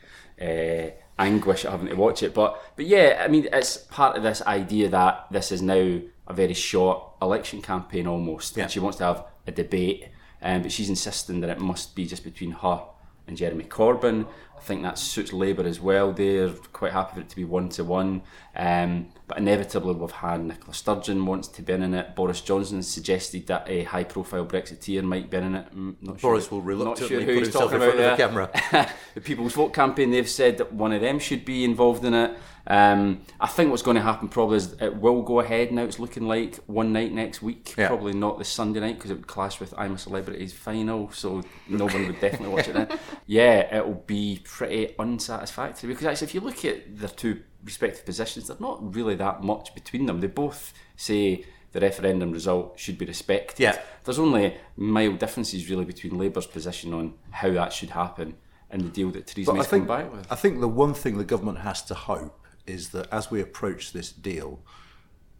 Uh, 0.41 0.89
anguish 1.17 1.63
at 1.63 1.71
having 1.71 1.87
to 1.87 1.95
watch 1.95 2.21
it 2.21 2.33
but 2.33 2.61
but 2.75 2.85
yeah 2.85 3.21
i 3.23 3.27
mean 3.29 3.47
it's 3.53 3.77
part 3.77 4.17
of 4.17 4.23
this 4.23 4.41
idea 4.41 4.89
that 4.89 5.25
this 5.31 5.49
is 5.49 5.61
now 5.61 5.97
a 6.27 6.33
very 6.33 6.53
short 6.53 7.01
election 7.21 7.61
campaign 7.61 8.05
almost 8.05 8.57
Yeah. 8.57 8.63
and 8.63 8.71
she 8.73 8.81
wants 8.81 8.97
to 8.97 9.05
have 9.05 9.23
a 9.47 9.51
debate 9.53 10.09
um, 10.41 10.63
but 10.63 10.73
she's 10.73 10.89
insisting 10.89 11.39
that 11.39 11.49
it 11.49 11.61
must 11.61 11.95
be 11.95 12.05
just 12.05 12.25
between 12.25 12.51
her 12.51 12.81
and 13.27 13.37
Jeremy 13.37 13.63
Corbyn. 13.63 14.27
I 14.57 14.61
think 14.61 14.81
that 14.83 14.97
suits 14.97 15.31
Labour 15.33 15.63
as 15.63 15.79
well. 15.79 16.11
They're 16.11 16.49
quite 16.73 16.91
happy 16.93 17.15
for 17.15 17.19
it 17.21 17.29
to 17.29 17.35
be 17.35 17.43
one 17.45 17.69
to 17.69 17.83
one. 17.83 18.23
Um, 18.55 19.09
but 19.27 19.37
inevitably, 19.37 19.93
we've 19.95 20.09
had 20.11 20.43
Nicola 20.43 20.73
Sturgeon 20.73 21.25
wants 21.25 21.47
to 21.49 21.61
be 21.61 21.73
in 21.73 21.93
it. 21.93 22.15
Boris 22.15 22.41
Johnson 22.41 22.81
suggested 22.81 23.47
that 23.47 23.65
a 23.67 23.83
high 23.83 24.03
profile 24.05 24.45
Brexiteer 24.45 25.03
might 25.03 25.29
be 25.29 25.37
in 25.37 25.55
it. 25.55 25.75
Mm, 25.75 25.95
Not 26.01 26.21
Boris 26.21 26.47
sure, 26.47 26.57
will 26.59 26.61
reluctantly 26.65 27.25
sure 27.25 27.33
put 27.35 27.43
himself 27.43 27.73
in 27.73 27.79
front 27.79 27.99
of 27.99 28.11
the 28.11 28.15
camera. 28.15 28.89
the 29.13 29.21
People's 29.21 29.53
Vote 29.53 29.73
campaign, 29.73 30.11
they've 30.11 30.29
said 30.29 30.57
that 30.57 30.73
one 30.73 30.93
of 30.93 31.01
them 31.01 31.19
should 31.19 31.43
be 31.45 31.63
involved 31.63 32.05
in 32.05 32.13
it. 32.13 32.35
Um, 32.67 33.21
I 33.39 33.45
think 33.47 33.69
what's 33.69 33.83
going 33.83 33.95
to 33.95 34.01
happen 34.01 34.27
probably 34.27 34.57
is 34.57 34.73
it 34.81 34.95
will 34.95 35.21
go 35.21 35.39
ahead 35.39 35.71
now. 35.71 35.83
It's 35.83 35.99
looking 35.99 36.27
like 36.27 36.55
one 36.65 36.93
night 36.93 37.11
next 37.13 37.41
week, 37.43 37.75
Yeah. 37.77 37.87
probably 37.89 38.13
not 38.13 38.39
this 38.39 38.49
Sunday 38.49 38.79
night 38.79 38.95
because 38.95 39.11
it 39.11 39.15
would 39.15 39.27
clash 39.27 39.59
with 39.59 39.73
I'm 39.77 39.93
a 39.93 39.97
Celebrity's 39.99 40.51
final, 40.53 41.11
so 41.11 41.43
no 41.67 41.85
one 41.85 42.07
would 42.07 42.19
definitely 42.19 42.49
watch 42.55 42.67
it 42.67 42.73
then. 42.73 42.87
Yeah, 43.27 43.75
it'll 43.77 44.03
be 44.07 44.37
pretty 44.45 44.95
unsatisfactory 44.97 45.89
because 45.89 46.05
actually, 46.05 46.27
if 46.27 46.35
you 46.35 46.41
look 46.41 46.63
at 46.63 46.97
their 46.97 47.09
two 47.09 47.41
respective 47.63 48.05
positions, 48.05 48.47
they're 48.47 48.57
not 48.59 48.95
really 48.95 49.15
that 49.15 49.43
much 49.43 49.75
between 49.75 50.05
them. 50.05 50.21
They 50.21 50.27
both 50.27 50.73
say 50.95 51.43
the 51.73 51.81
referendum 51.81 52.31
result 52.31 52.79
should 52.79 52.97
be 52.97 53.05
respected. 53.05 53.61
Yeah. 53.61 53.81
There's 54.05 54.19
only 54.19 54.55
mild 54.77 55.19
differences 55.19 55.69
really 55.69 55.83
between 55.83 56.17
Labour's 56.17 56.47
position 56.47 56.93
on 56.93 57.15
how 57.31 57.51
that 57.51 57.73
should 57.73 57.89
happen 57.89 58.35
and 58.69 58.83
the 58.83 58.89
deal 58.89 59.11
that 59.11 59.27
Theresa 59.27 59.53
May's 59.53 59.67
come 59.67 59.85
back 59.85 60.11
with. 60.11 60.31
I 60.31 60.35
think 60.35 60.61
the 60.61 60.69
one 60.69 60.93
thing 60.93 61.17
the 61.17 61.25
government 61.25 61.59
has 61.59 61.81
to 61.83 61.93
hope 61.93 62.45
is 62.65 62.89
that 62.89 63.11
as 63.11 63.29
we 63.29 63.41
approach 63.41 63.91
this 63.91 64.11
deal, 64.11 64.61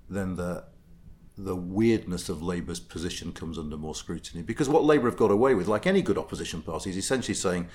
then 0.09 0.35
the 0.35 0.65
the 1.37 1.55
weirdness 1.55 2.29
of 2.29 2.41
Labour's 2.41 2.79
position 2.79 3.33
comes 3.33 3.57
under 3.57 3.75
more 3.75 3.93
scrutiny. 3.93 4.41
Because 4.41 4.69
what 4.69 4.85
Labour 4.85 5.09
have 5.09 5.17
got 5.17 5.31
away 5.31 5.53
with, 5.53 5.67
like 5.67 5.85
any 5.85 6.01
good 6.01 6.17
opposition 6.17 6.61
party, 6.61 6.89
is 6.89 6.95
essentially 6.95 7.35
saying 7.35 7.67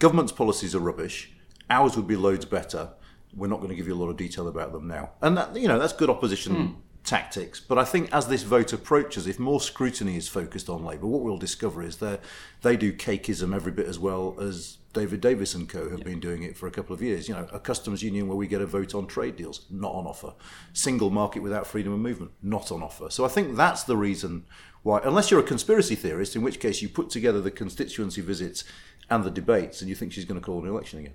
government's 0.00 0.32
policies 0.32 0.74
are 0.74 0.80
rubbish, 0.80 1.30
ours 1.68 1.96
would 1.96 2.08
be 2.08 2.16
loads 2.16 2.44
better. 2.44 2.90
We're 3.34 3.46
not 3.46 3.58
going 3.58 3.68
to 3.68 3.76
give 3.76 3.86
you 3.86 3.94
a 3.94 4.02
lot 4.02 4.08
of 4.08 4.16
detail 4.16 4.48
about 4.48 4.72
them 4.72 4.88
now. 4.88 5.10
And 5.22 5.36
that 5.36 5.54
you 5.54 5.68
know, 5.68 5.78
that's 5.78 5.92
good 5.92 6.10
opposition 6.10 6.54
hmm. 6.54 6.74
tactics. 7.04 7.60
But 7.60 7.78
I 7.78 7.84
think 7.84 8.12
as 8.12 8.26
this 8.26 8.42
vote 8.42 8.72
approaches, 8.72 9.28
if 9.28 9.38
more 9.38 9.60
scrutiny 9.60 10.16
is 10.16 10.28
focused 10.28 10.68
on 10.68 10.84
Labour, 10.84 11.06
what 11.06 11.20
we'll 11.20 11.38
discover 11.38 11.82
is 11.82 11.98
that 11.98 12.20
they 12.62 12.76
do 12.76 12.92
cakeism 12.92 13.54
every 13.54 13.70
bit 13.70 13.86
as 13.86 14.00
well 14.00 14.36
as 14.40 14.78
David 14.92 15.20
Davis 15.20 15.54
and 15.54 15.68
co 15.68 15.88
have 15.88 16.02
been 16.02 16.18
doing 16.18 16.42
it 16.42 16.56
for 16.56 16.66
a 16.66 16.72
couple 16.72 16.92
of 16.92 17.00
years. 17.00 17.28
You 17.28 17.34
know, 17.34 17.46
a 17.52 17.60
customs 17.60 18.02
union 18.02 18.26
where 18.26 18.36
we 18.36 18.48
get 18.48 18.60
a 18.60 18.66
vote 18.66 18.94
on 18.94 19.06
trade 19.06 19.36
deals, 19.36 19.66
not 19.70 19.92
on 19.92 20.06
offer. 20.06 20.32
Single 20.72 21.10
market 21.10 21.40
without 21.44 21.68
freedom 21.68 21.92
of 21.92 22.00
movement, 22.00 22.32
not 22.42 22.72
on 22.72 22.82
offer. 22.82 23.08
So 23.10 23.24
I 23.24 23.28
think 23.28 23.54
that's 23.54 23.84
the 23.84 23.96
reason 23.96 24.46
why, 24.82 25.00
unless 25.04 25.30
you're 25.30 25.40
a 25.40 25.44
conspiracy 25.44 25.94
theorist, 25.94 26.34
in 26.34 26.42
which 26.42 26.58
case 26.58 26.82
you 26.82 26.88
put 26.88 27.10
together 27.10 27.40
the 27.40 27.50
constituency 27.52 28.20
visits 28.20 28.64
and 29.10 29.24
the 29.24 29.30
debates 29.30 29.80
and 29.80 29.88
you 29.88 29.94
think 29.94 30.12
she's 30.12 30.24
going 30.24 30.40
to 30.40 30.44
call 30.44 30.60
an 30.62 30.68
election 30.68 31.00
again. 31.00 31.14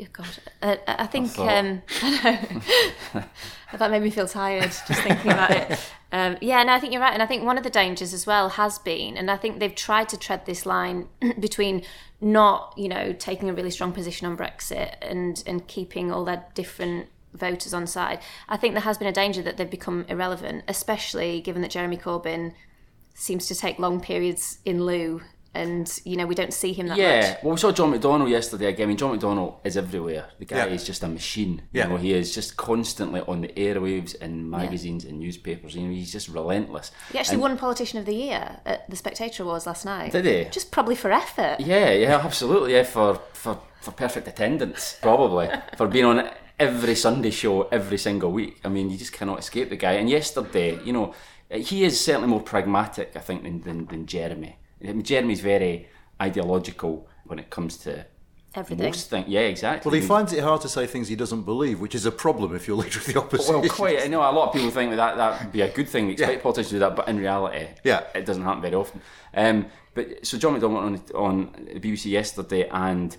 Oh, 0.00 0.06
God, 0.10 0.28
uh, 0.62 0.76
I 0.86 1.06
think 1.06 1.28
thought- 1.28 1.52
um, 1.54 1.82
I 2.02 2.48
know 3.14 3.24
that 3.78 3.90
made 3.90 4.02
me 4.02 4.10
feel 4.10 4.26
tired 4.26 4.70
just 4.70 5.02
thinking 5.02 5.30
about 5.30 5.50
it. 5.50 5.78
Um, 6.14 6.36
yeah, 6.42 6.62
no, 6.62 6.74
I 6.74 6.78
think 6.78 6.92
you're 6.92 7.00
right, 7.00 7.14
and 7.14 7.22
I 7.22 7.26
think 7.26 7.42
one 7.42 7.56
of 7.56 7.64
the 7.64 7.70
dangers 7.70 8.12
as 8.12 8.26
well 8.26 8.50
has 8.50 8.78
been, 8.78 9.16
and 9.16 9.30
I 9.30 9.38
think 9.38 9.60
they've 9.60 9.74
tried 9.74 10.10
to 10.10 10.18
tread 10.18 10.44
this 10.44 10.66
line 10.66 11.08
between 11.40 11.84
not, 12.20 12.74
you 12.76 12.86
know, 12.86 13.14
taking 13.14 13.48
a 13.48 13.54
really 13.54 13.70
strong 13.70 13.92
position 13.92 14.26
on 14.26 14.36
Brexit 14.36 14.96
and 15.00 15.42
and 15.46 15.66
keeping 15.66 16.12
all 16.12 16.26
their 16.26 16.44
different 16.52 17.08
voters 17.32 17.72
on 17.72 17.86
side. 17.86 18.20
I 18.46 18.58
think 18.58 18.74
there 18.74 18.82
has 18.82 18.98
been 18.98 19.08
a 19.08 19.12
danger 19.12 19.40
that 19.40 19.56
they've 19.56 19.70
become 19.70 20.04
irrelevant, 20.06 20.64
especially 20.68 21.40
given 21.40 21.62
that 21.62 21.70
Jeremy 21.70 21.96
Corbyn 21.96 22.52
seems 23.14 23.46
to 23.46 23.54
take 23.54 23.78
long 23.78 23.98
periods 23.98 24.58
in 24.66 24.84
lieu, 24.84 25.22
and 25.54 26.00
you 26.04 26.16
know 26.16 26.26
we 26.26 26.34
don't 26.34 26.52
see 26.54 26.72
him 26.72 26.86
that 26.86 26.92
much. 26.94 26.98
Yeah, 26.98 27.20
much. 27.32 27.38
well, 27.42 27.52
we 27.52 27.58
saw 27.58 27.72
John 27.72 27.92
McDonnell 27.92 28.28
yesterday 28.30 28.66
again. 28.66 28.84
I 28.84 28.88
mean, 28.88 28.96
John 28.96 29.18
McDonnell 29.18 29.56
is 29.64 29.76
everywhere. 29.76 30.26
The 30.38 30.44
guy 30.46 30.56
Yeah. 30.56 30.66
is 30.66 30.84
just 30.84 31.02
a 31.02 31.08
machine. 31.08 31.62
Yeah. 31.72 31.84
You 31.84 31.90
know, 31.90 31.96
he 31.98 32.12
is 32.14 32.34
just 32.34 32.56
constantly 32.56 33.20
on 33.22 33.40
the 33.42 33.48
airwaves 33.48 34.14
and 34.20 34.50
magazines 34.50 35.04
and 35.04 35.18
newspapers. 35.20 35.74
You 35.74 35.82
know, 35.82 35.92
he's 35.92 36.10
just 36.12 36.28
relentless. 36.28 36.90
He 37.12 37.18
actually 37.18 37.34
And- 37.34 37.42
won 37.42 37.58
Politician 37.58 37.98
of 37.98 38.06
the 38.06 38.14
Year 38.14 38.60
at 38.64 38.88
the 38.88 38.96
Spectator 38.96 39.42
Awards 39.42 39.66
last 39.66 39.84
night. 39.84 40.12
Did 40.12 40.24
he? 40.24 40.44
Just 40.50 40.70
probably 40.70 40.94
for 40.96 41.12
effort. 41.12 41.56
Yeah, 41.60 41.90
yeah, 41.92 42.18
absolutely. 42.24 42.72
Yeah, 42.74 42.84
for 42.84 43.20
for, 43.32 43.58
for 43.80 43.90
perfect 43.92 44.28
attendance, 44.28 44.96
probably 45.02 45.48
for 45.76 45.86
being 45.88 46.04
on 46.06 46.30
every 46.58 46.94
Sunday 46.94 47.30
show 47.30 47.62
every 47.72 47.98
single 47.98 48.30
week. 48.30 48.60
I 48.64 48.68
mean, 48.68 48.88
you 48.90 48.96
just 48.96 49.12
cannot 49.12 49.38
escape 49.40 49.68
the 49.68 49.76
guy. 49.76 49.92
And 49.92 50.08
yesterday, 50.08 50.78
you 50.84 50.92
know, 50.92 51.12
he 51.50 51.84
is 51.84 52.00
certainly 52.00 52.28
more 52.28 52.40
pragmatic, 52.40 53.12
I 53.16 53.18
think, 53.20 53.42
than 53.42 53.60
than, 53.62 53.86
than 53.86 54.06
Jeremy. 54.06 54.56
I 54.88 54.92
mean, 54.92 55.02
Jeremy's 55.02 55.40
very 55.40 55.88
ideological 56.20 57.08
when 57.24 57.38
it 57.38 57.50
comes 57.50 57.76
to 57.78 58.04
Everything. 58.54 58.84
most 58.86 59.08
things. 59.08 59.28
Yeah, 59.28 59.40
exactly. 59.40 59.88
Well, 59.88 59.94
he 59.94 60.00
I 60.00 60.02
mean, 60.02 60.08
finds 60.08 60.32
it 60.32 60.42
hard 60.42 60.60
to 60.62 60.68
say 60.68 60.86
things 60.86 61.08
he 61.08 61.16
doesn't 61.16 61.42
believe, 61.42 61.80
which 61.80 61.94
is 61.94 62.04
a 62.04 62.10
problem 62.12 62.54
if 62.54 62.68
you're 62.68 62.76
leader 62.76 62.98
of 62.98 63.06
the 63.06 63.18
opposition. 63.18 63.60
Well, 63.60 63.68
quite. 63.70 64.02
I 64.02 64.08
know 64.08 64.20
a 64.20 64.30
lot 64.32 64.48
of 64.48 64.54
people 64.54 64.70
think 64.70 64.90
that 64.90 64.96
that, 64.96 65.16
that 65.16 65.42
would 65.44 65.52
be 65.52 65.62
a 65.62 65.72
good 65.72 65.88
thing. 65.88 66.06
We 66.06 66.12
expect 66.12 66.32
Yeah. 66.36 66.42
politicians 66.42 66.68
to 66.70 66.74
do 66.76 66.78
that, 66.80 66.96
but 66.96 67.08
in 67.08 67.18
reality, 67.18 67.66
Yeah. 67.84 68.02
it 68.14 68.26
doesn't 68.26 68.42
happen 68.42 68.60
very 68.62 68.74
often. 68.74 69.00
Um, 69.34 69.66
but 69.94 70.26
so 70.26 70.36
John 70.38 70.58
McDonnell 70.58 70.82
went 70.82 71.14
on, 71.14 71.24
on 71.56 71.66
the 71.72 71.80
BBC 71.80 72.10
yesterday 72.10 72.68
and 72.68 73.16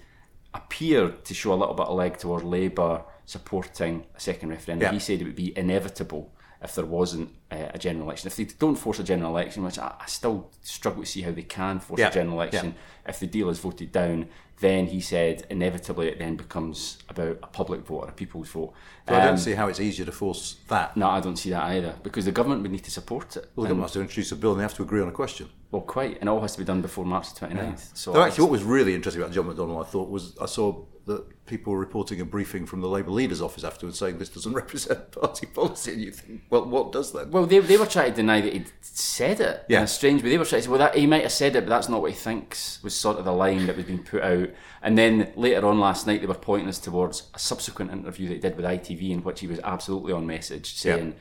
appeared 0.54 1.26
to 1.26 1.34
show 1.34 1.54
a 1.54 1.56
little 1.56 1.74
bit 1.76 1.88
of 1.88 1.96
leg 1.96 2.18
towards 2.18 2.44
Labour 2.44 3.02
supporting 3.26 4.06
a 4.16 4.20
second 4.20 4.50
referendum. 4.50 4.86
Yeah. 4.88 4.92
He 4.94 5.00
said 5.00 5.22
it 5.22 5.24
would 5.24 5.36
be 5.36 5.58
inevitable 5.58 6.32
if 6.64 6.76
there 6.76 6.86
wasn't 6.86 7.30
uh, 7.52 7.68
a 7.74 7.78
general 7.78 8.06
election. 8.06 8.28
If 8.28 8.36
they 8.38 8.46
don't 8.46 8.76
force 8.76 9.00
a 9.00 9.04
general 9.04 9.32
election, 9.32 9.64
which 9.64 9.78
I, 9.78 9.94
I 10.00 10.06
still 10.06 10.50
struggle 10.62 11.04
to 11.04 11.10
see 11.10 11.22
how 11.22 11.32
they 11.32 11.44
can 11.44 11.80
force 11.80 12.00
Yeah, 12.00 12.08
a 12.10 12.14
general 12.14 12.36
election, 12.42 12.68
yeah. 12.68 13.10
if 13.10 13.20
the 13.20 13.28
deal 13.28 13.50
is 13.50 13.60
voted 13.60 13.92
down, 13.92 14.30
then 14.64 14.88
he 14.88 15.00
said 15.02 15.46
inevitably 15.50 16.08
it 16.08 16.18
then 16.20 16.36
becomes 16.36 16.98
about 17.10 17.38
a 17.44 17.48
public 17.48 17.82
vote 17.86 17.96
or 18.04 18.08
a 18.10 18.12
people's 18.14 18.50
vote. 18.50 18.74
So 19.08 19.14
I 19.16 19.20
don't 19.20 19.30
Um, 19.34 19.38
see 19.38 19.54
how 19.54 19.68
it's 19.68 19.80
easier 19.80 20.06
to 20.06 20.12
force 20.12 20.56
that. 20.70 20.96
no, 20.98 21.08
I 21.10 21.20
don't 21.20 21.36
see 21.38 21.50
that 21.52 21.64
either 21.76 21.96
because 22.02 22.26
the 22.26 22.32
government 22.32 22.62
would 22.64 22.72
need 22.72 22.84
to 22.86 22.92
support 22.92 23.36
it. 23.38 23.50
Well, 23.56 23.64
the 23.64 23.70
government 23.70 23.90
has 23.90 23.94
to 23.94 24.02
introduce 24.02 24.32
a 24.32 24.36
bill 24.38 24.52
and 24.52 24.60
they 24.60 24.64
have 24.64 24.74
to 24.76 24.84
agree 24.84 25.02
on 25.02 25.10
a 25.10 25.12
question. 25.24 25.50
well, 25.72 25.82
quite, 25.82 26.20
and 26.20 26.30
it 26.30 26.32
all 26.32 26.42
has 26.42 26.54
to 26.54 26.60
be 26.60 26.66
done 26.66 26.82
before 26.82 27.04
March 27.06 27.34
the 27.34 27.48
29th. 27.48 27.98
So 27.98 28.14
Though 28.14 28.22
I 28.22 28.28
actually, 28.28 28.44
what 28.44 28.52
was 28.52 28.64
really 28.64 28.94
interesting 28.96 29.22
about 29.24 29.34
John 29.34 29.46
McDonnell, 29.46 29.82
I 29.84 29.90
thought, 29.90 30.10
was 30.10 30.38
I 30.40 30.46
saw 30.46 30.86
that 31.06 31.46
people 31.48 31.74
were 31.74 31.80
reporting 31.80 32.22
a 32.22 32.26
briefing 32.26 32.66
from 32.66 32.80
the 32.80 32.88
Labour 32.88 33.10
leader's 33.12 33.42
office 33.42 33.64
afterwards 33.66 33.98
saying 34.00 34.20
this 34.20 34.30
doesn't 34.30 34.54
represent 34.64 35.12
party 35.12 35.48
policy. 35.48 35.92
And 35.94 36.02
you 36.02 36.12
think, 36.12 36.44
well, 36.50 36.64
what 36.66 36.92
does 36.94 37.12
that? 37.14 37.28
Well, 37.30 37.46
they, 37.46 37.60
they 37.60 37.76
were 37.76 37.86
trying 37.88 38.12
to 38.12 38.16
deny 38.16 38.40
that 38.40 38.54
he'd 38.54 38.72
said 38.82 39.42
it 39.42 39.66
Yeah. 39.68 39.80
in 39.80 39.84
a 39.84 39.88
strange 39.88 40.24
way. 40.24 40.30
They 40.30 40.38
were 40.38 40.46
trying 40.46 40.62
to 40.62 40.66
say, 40.66 40.70
well, 40.70 40.80
that, 40.80 40.96
he 40.96 41.08
might 41.08 41.24
have 41.24 41.32
said 41.34 41.56
it, 41.58 41.62
but 41.66 41.70
that's 41.70 41.90
not 41.90 42.02
what 42.02 42.12
he 42.12 42.18
thinks, 42.18 42.82
was 42.84 42.96
sort 42.96 43.18
of 43.18 43.26
the 43.26 43.34
line 43.34 43.66
that 43.66 43.76
was 43.76 43.86
being 43.86 44.04
put 44.04 44.22
out. 44.24 44.50
And 44.82 44.98
then 44.98 45.32
later 45.36 45.66
on 45.66 45.80
last 45.80 46.08
night, 46.08 46.22
they 46.22 46.28
were 46.28 46.34
pointing 46.34 46.70
us 46.70 46.80
towards 46.80 47.30
a 47.34 47.40
subsequent 47.40 47.92
interview 47.92 48.28
that 48.28 48.34
he 48.36 48.40
did 48.40 48.56
with 48.58 48.66
ITV, 48.66 49.10
in 49.12 49.24
which 49.24 49.40
he 49.40 49.48
was 49.48 49.60
absolutely 49.64 50.14
on 50.14 50.26
message, 50.26 50.74
saying, 50.76 51.08
Yeah. 51.08 51.14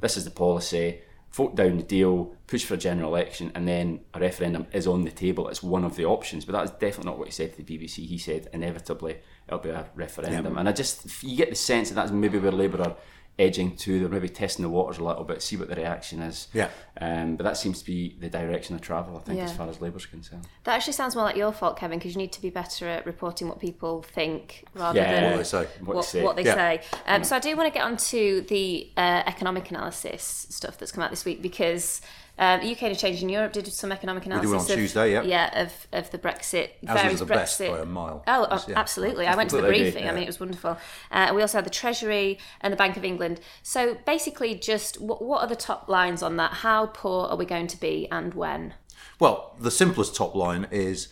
this 0.00 0.16
is 0.16 0.24
the 0.24 0.30
policy, 0.30 1.00
vote 1.32 1.54
down 1.54 1.76
the 1.76 1.82
deal, 1.82 2.34
push 2.46 2.64
for 2.64 2.74
a 2.74 2.76
general 2.76 3.14
election, 3.14 3.52
and 3.54 3.68
then 3.68 4.00
a 4.14 4.20
referendum 4.20 4.66
is 4.72 4.86
on 4.86 5.02
the 5.04 5.10
table. 5.10 5.48
It's 5.48 5.62
one 5.62 5.84
of 5.84 5.96
the 5.96 6.04
options. 6.04 6.44
But 6.44 6.52
that's 6.52 6.72
definitely 6.72 7.10
not 7.10 7.18
what 7.18 7.28
he 7.28 7.32
said 7.32 7.54
to 7.54 7.62
the 7.62 7.78
BBC. 7.78 8.06
He 8.06 8.18
said, 8.18 8.48
inevitably, 8.52 9.18
it'll 9.46 9.60
be 9.60 9.70
a 9.70 9.86
referendum. 9.94 10.58
And 10.58 10.68
I 10.68 10.72
just, 10.72 11.22
you 11.22 11.36
get 11.36 11.50
the 11.50 11.56
sense 11.56 11.88
that 11.88 11.94
that's 11.94 12.10
maybe 12.10 12.38
where 12.38 12.52
Labour 12.52 12.82
are 12.82 12.96
edging 13.40 13.74
to. 13.76 13.98
They're 14.00 14.08
maybe 14.08 14.28
testing 14.28 14.62
the 14.62 14.68
waters 14.68 14.98
a 14.98 15.04
little 15.04 15.24
bit, 15.24 15.42
see 15.42 15.56
what 15.56 15.68
the 15.68 15.74
reaction 15.76 16.20
is. 16.20 16.48
Yeah. 16.52 16.68
Um, 17.00 17.36
but 17.36 17.44
that 17.44 17.56
seems 17.56 17.80
to 17.80 17.84
be 17.86 18.16
the 18.20 18.28
direction 18.28 18.74
of 18.74 18.82
travel, 18.82 19.16
I 19.16 19.20
think, 19.20 19.38
Yeah. 19.38 19.44
as 19.44 19.56
far 19.56 19.68
as 19.68 19.80
Labour's 19.80 20.06
concerned. 20.06 20.46
That 20.64 20.74
actually 20.76 20.92
sounds 20.92 21.16
more 21.16 21.24
like 21.24 21.36
your 21.36 21.52
fault, 21.52 21.78
Kevin, 21.78 21.98
because 21.98 22.12
you 22.14 22.18
need 22.18 22.32
to 22.32 22.42
be 22.42 22.50
better 22.50 22.86
at 22.86 23.06
reporting 23.06 23.48
what 23.48 23.58
people 23.58 24.02
think 24.02 24.64
rather 24.74 25.00
Yeah. 25.00 25.12
than 25.20 25.30
What 25.30 25.36
they 25.38 25.44
say. 25.44 25.66
What 25.80 25.96
what, 25.96 26.06
they 26.06 26.10
say. 26.18 26.22
what 26.22 26.36
they 26.36 26.44
Yeah. 26.44 26.54
say. 26.54 26.80
Um, 27.06 27.24
So 27.24 27.36
I 27.36 27.38
do 27.38 27.56
want 27.56 27.72
to 27.72 27.76
get 27.78 27.84
onto 27.84 28.42
the 28.42 28.90
uh, 28.96 29.22
economic 29.26 29.70
analysis 29.70 30.46
stuff 30.50 30.76
that's 30.78 30.92
come 30.92 31.02
out 31.02 31.10
this 31.10 31.24
week 31.24 31.40
because 31.40 32.02
um, 32.40 32.60
UK 32.62 32.84
and 32.84 32.98
Change 32.98 33.22
in 33.22 33.28
Europe 33.28 33.52
did 33.52 33.66
some 33.68 33.92
economic 33.92 34.22
did 34.22 34.32
analysis. 34.32 34.50
one 34.50 34.60
on 34.60 34.70
of, 34.70 34.76
Tuesday, 34.76 35.12
yeah. 35.12 35.22
Yeah, 35.22 35.62
of, 35.62 35.86
of 35.92 36.10
the 36.10 36.18
Brexit, 36.18 36.70
Ours 36.88 37.10
was 37.12 37.20
the 37.20 37.26
Brexit. 37.26 37.28
best 37.28 37.58
by 37.60 37.78
a 37.80 37.84
mile. 37.84 38.24
Oh, 38.26 38.46
oh, 38.50 38.64
yeah. 38.66 38.78
absolutely. 38.78 39.26
I 39.26 39.36
went 39.36 39.50
to 39.50 39.56
the 39.56 39.68
briefing. 39.68 40.08
I 40.08 40.12
mean, 40.12 40.22
it 40.22 40.26
was 40.26 40.40
wonderful. 40.40 40.78
Uh, 41.10 41.32
we 41.34 41.42
also 41.42 41.58
had 41.58 41.66
the 41.66 41.70
Treasury 41.70 42.38
and 42.62 42.72
the 42.72 42.78
Bank 42.78 42.96
of 42.96 43.04
England. 43.04 43.40
So 43.62 43.98
basically, 44.06 44.54
just 44.54 44.98
what, 45.02 45.22
what 45.22 45.42
are 45.42 45.46
the 45.46 45.54
top 45.54 45.86
lines 45.86 46.22
on 46.22 46.36
that? 46.38 46.54
How 46.54 46.86
poor 46.86 47.26
are 47.26 47.36
we 47.36 47.44
going 47.44 47.66
to 47.66 47.78
be 47.78 48.08
and 48.10 48.32
when? 48.32 48.72
Well, 49.18 49.54
the 49.60 49.70
simplest 49.70 50.16
top 50.16 50.34
line 50.34 50.66
is 50.70 51.08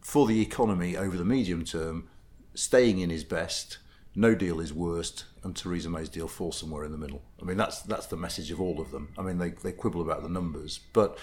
for 0.00 0.28
the 0.28 0.40
economy 0.40 0.96
over 0.96 1.16
the 1.16 1.24
medium 1.24 1.64
term, 1.64 2.08
staying 2.54 3.00
in 3.00 3.10
is 3.10 3.24
best, 3.24 3.78
no 4.14 4.36
deal 4.36 4.60
is 4.60 4.72
worst, 4.72 5.24
and 5.42 5.56
Theresa 5.56 5.88
May's 5.88 6.08
deal 6.08 6.28
falls 6.28 6.58
somewhere 6.58 6.84
in 6.84 6.92
the 6.92 6.98
middle. 6.98 7.22
I 7.40 7.44
mean, 7.44 7.56
that's 7.56 7.80
that's 7.82 8.06
the 8.06 8.16
message 8.16 8.50
of 8.50 8.60
all 8.60 8.80
of 8.80 8.90
them. 8.90 9.12
I 9.16 9.22
mean, 9.22 9.38
they, 9.38 9.50
they 9.50 9.72
quibble 9.72 10.02
about 10.02 10.22
the 10.22 10.28
numbers, 10.28 10.80
but 10.92 11.18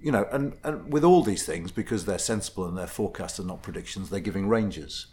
you 0.00 0.12
know, 0.12 0.28
and, 0.30 0.56
and 0.62 0.92
with 0.92 1.04
all 1.04 1.22
these 1.22 1.44
things, 1.44 1.72
because 1.72 2.04
they're 2.04 2.18
sensible 2.18 2.66
and 2.66 2.78
they're 2.78 2.86
forecasts 2.86 3.38
and 3.38 3.48
not 3.48 3.62
predictions, 3.62 4.10
they're 4.10 4.20
giving 4.20 4.48
ranges. 4.48 5.06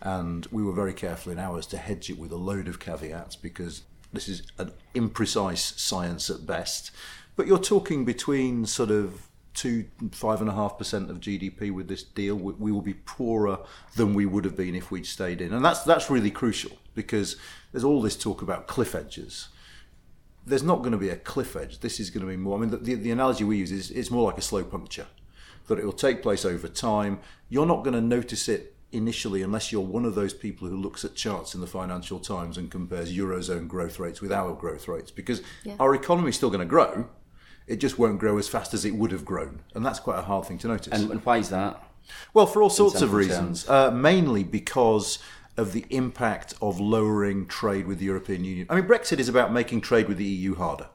And 0.00 0.46
we 0.52 0.62
were 0.62 0.72
very 0.72 0.94
careful 0.94 1.32
in 1.32 1.40
ours 1.40 1.66
to 1.66 1.76
hedge 1.76 2.08
it 2.08 2.18
with 2.18 2.30
a 2.30 2.36
load 2.36 2.68
of 2.68 2.78
caveats 2.78 3.34
because 3.34 3.82
this 4.12 4.28
is 4.28 4.42
an 4.58 4.72
imprecise 4.94 5.78
science 5.78 6.30
at 6.30 6.46
best. 6.46 6.92
But 7.34 7.48
you're 7.48 7.58
talking 7.58 8.04
between 8.04 8.64
sort 8.66 8.92
of 8.92 9.28
two, 9.54 9.86
five 10.12 10.40
and 10.40 10.48
a 10.48 10.54
half 10.54 10.78
percent 10.78 11.10
of 11.10 11.18
GDP 11.18 11.72
with 11.72 11.88
this 11.88 12.04
deal. 12.04 12.36
We, 12.36 12.52
we 12.52 12.72
will 12.72 12.82
be 12.82 12.94
poorer 12.94 13.58
than 13.96 14.14
we 14.14 14.24
would 14.24 14.44
have 14.44 14.56
been 14.56 14.76
if 14.76 14.92
we'd 14.92 15.06
stayed 15.06 15.40
in, 15.40 15.52
and 15.52 15.64
that's 15.64 15.82
that's 15.82 16.10
really 16.10 16.30
crucial 16.30 16.72
because 16.98 17.36
there's 17.70 17.84
all 17.84 18.02
this 18.02 18.16
talk 18.16 18.42
about 18.42 18.66
cliff 18.66 18.94
edges. 18.94 19.48
There's 20.44 20.64
not 20.64 20.78
going 20.80 20.92
to 20.92 20.98
be 20.98 21.10
a 21.10 21.16
cliff 21.16 21.54
edge. 21.54 21.78
This 21.78 22.00
is 22.00 22.10
going 22.10 22.26
to 22.26 22.28
be 22.28 22.36
more. 22.36 22.58
I 22.58 22.60
mean, 22.60 22.70
the, 22.70 22.76
the, 22.78 22.94
the 22.94 23.10
analogy 23.12 23.44
we 23.44 23.56
use 23.56 23.70
is 23.70 23.92
it's 23.92 24.10
more 24.10 24.28
like 24.28 24.36
a 24.36 24.42
slow 24.42 24.64
puncture, 24.64 25.06
that 25.68 25.78
it 25.78 25.84
will 25.84 25.92
take 25.92 26.22
place 26.22 26.44
over 26.44 26.66
time. 26.66 27.20
You're 27.48 27.66
not 27.66 27.84
going 27.84 27.94
to 27.94 28.00
notice 28.00 28.48
it 28.48 28.74
initially 28.90 29.42
unless 29.42 29.70
you're 29.70 29.82
one 29.82 30.04
of 30.04 30.14
those 30.16 30.34
people 30.34 30.66
who 30.66 30.76
looks 30.76 31.04
at 31.04 31.14
charts 31.14 31.54
in 31.54 31.60
the 31.60 31.66
Financial 31.66 32.18
Times 32.18 32.58
and 32.58 32.70
compares 32.70 33.16
eurozone 33.16 33.68
growth 33.68 34.00
rates 34.00 34.20
with 34.20 34.32
our 34.32 34.54
growth 34.54 34.88
rates 34.88 35.10
because 35.12 35.42
our 35.78 35.94
economy 35.94 36.30
is 36.30 36.36
still 36.36 36.50
going 36.50 36.60
to 36.60 36.66
grow. 36.66 37.08
It 37.68 37.76
just 37.76 37.98
won't 37.98 38.18
grow 38.18 38.38
as 38.38 38.48
fast 38.48 38.74
as 38.74 38.84
it 38.84 38.94
would 38.94 39.12
have 39.12 39.26
grown, 39.26 39.60
and 39.74 39.84
that's 39.84 40.00
quite 40.00 40.18
a 40.18 40.22
hard 40.22 40.46
thing 40.46 40.58
to 40.58 40.68
notice. 40.68 40.92
And, 40.92 41.10
and 41.10 41.24
why 41.24 41.36
is 41.36 41.50
that? 41.50 41.82
Well, 42.32 42.46
for 42.46 42.62
all 42.62 42.70
sorts 42.70 43.02
of 43.02 43.12
reasons, 43.12 43.68
uh, 43.68 43.90
mainly 43.90 44.44
because 44.44 45.18
of 45.58 45.72
the 45.72 45.84
impact 45.90 46.54
of 46.62 46.78
lowering 46.78 47.46
trade 47.46 47.86
with 47.86 47.98
the 47.98 48.04
European 48.04 48.44
Union. 48.44 48.66
I 48.70 48.76
mean, 48.76 48.84
Brexit 48.84 49.18
is 49.18 49.28
about 49.28 49.52
making 49.52 49.80
trade 49.80 50.08
with 50.08 50.16
the 50.16 50.24
EU 50.24 50.54
harder. 50.54 50.88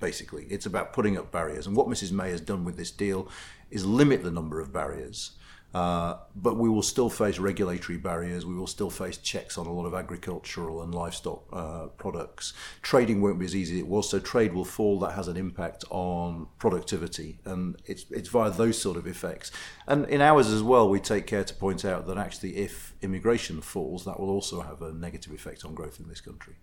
Basically, 0.00 0.46
it's 0.50 0.66
about 0.66 0.92
putting 0.92 1.16
up 1.16 1.30
barriers, 1.30 1.66
and 1.66 1.76
what 1.76 1.86
Mrs 1.86 2.10
May 2.10 2.30
has 2.30 2.40
done 2.40 2.64
with 2.64 2.76
this 2.76 2.90
deal 2.90 3.28
is 3.70 3.86
limit 3.86 4.24
the 4.24 4.32
number 4.32 4.60
of 4.60 4.72
barriers. 4.72 5.30
Uh, 5.74 6.18
but 6.36 6.56
we 6.56 6.68
will 6.68 6.82
still 6.82 7.08
face 7.08 7.38
regulatory 7.38 7.96
barriers. 7.96 8.44
We 8.44 8.54
will 8.54 8.66
still 8.66 8.90
face 8.90 9.16
checks 9.16 9.56
on 9.56 9.66
a 9.66 9.72
lot 9.72 9.86
of 9.86 9.94
agricultural 9.94 10.82
and 10.82 10.94
livestock 10.94 11.44
uh, 11.52 11.86
products. 11.96 12.52
Trading 12.82 13.22
won't 13.22 13.38
be 13.38 13.46
as 13.46 13.56
easy 13.56 13.76
as 13.76 13.80
it 13.80 13.86
was, 13.86 14.10
so 14.10 14.18
trade 14.18 14.52
will 14.52 14.66
fall. 14.66 14.98
That 15.00 15.12
has 15.12 15.28
an 15.28 15.36
impact 15.36 15.84
on 15.90 16.48
productivity, 16.58 17.38
and 17.44 17.76
it's 17.86 18.04
it's 18.10 18.28
via 18.28 18.50
those 18.50 18.80
sort 18.80 18.96
of 18.98 19.06
effects. 19.06 19.50
And 19.86 20.06
in 20.06 20.20
ours 20.20 20.48
as 20.48 20.62
well, 20.62 20.90
we 20.90 21.00
take 21.00 21.26
care 21.26 21.44
to 21.44 21.54
point 21.54 21.84
out 21.84 22.06
that 22.06 22.18
actually, 22.18 22.56
if 22.56 22.94
immigration 23.00 23.62
falls, 23.62 24.04
that 24.04 24.20
will 24.20 24.30
also 24.30 24.60
have 24.60 24.82
a 24.82 24.92
negative 24.92 25.32
effect 25.32 25.64
on 25.64 25.74
growth 25.74 25.98
in 26.00 26.08
this 26.08 26.20
country. 26.20 26.54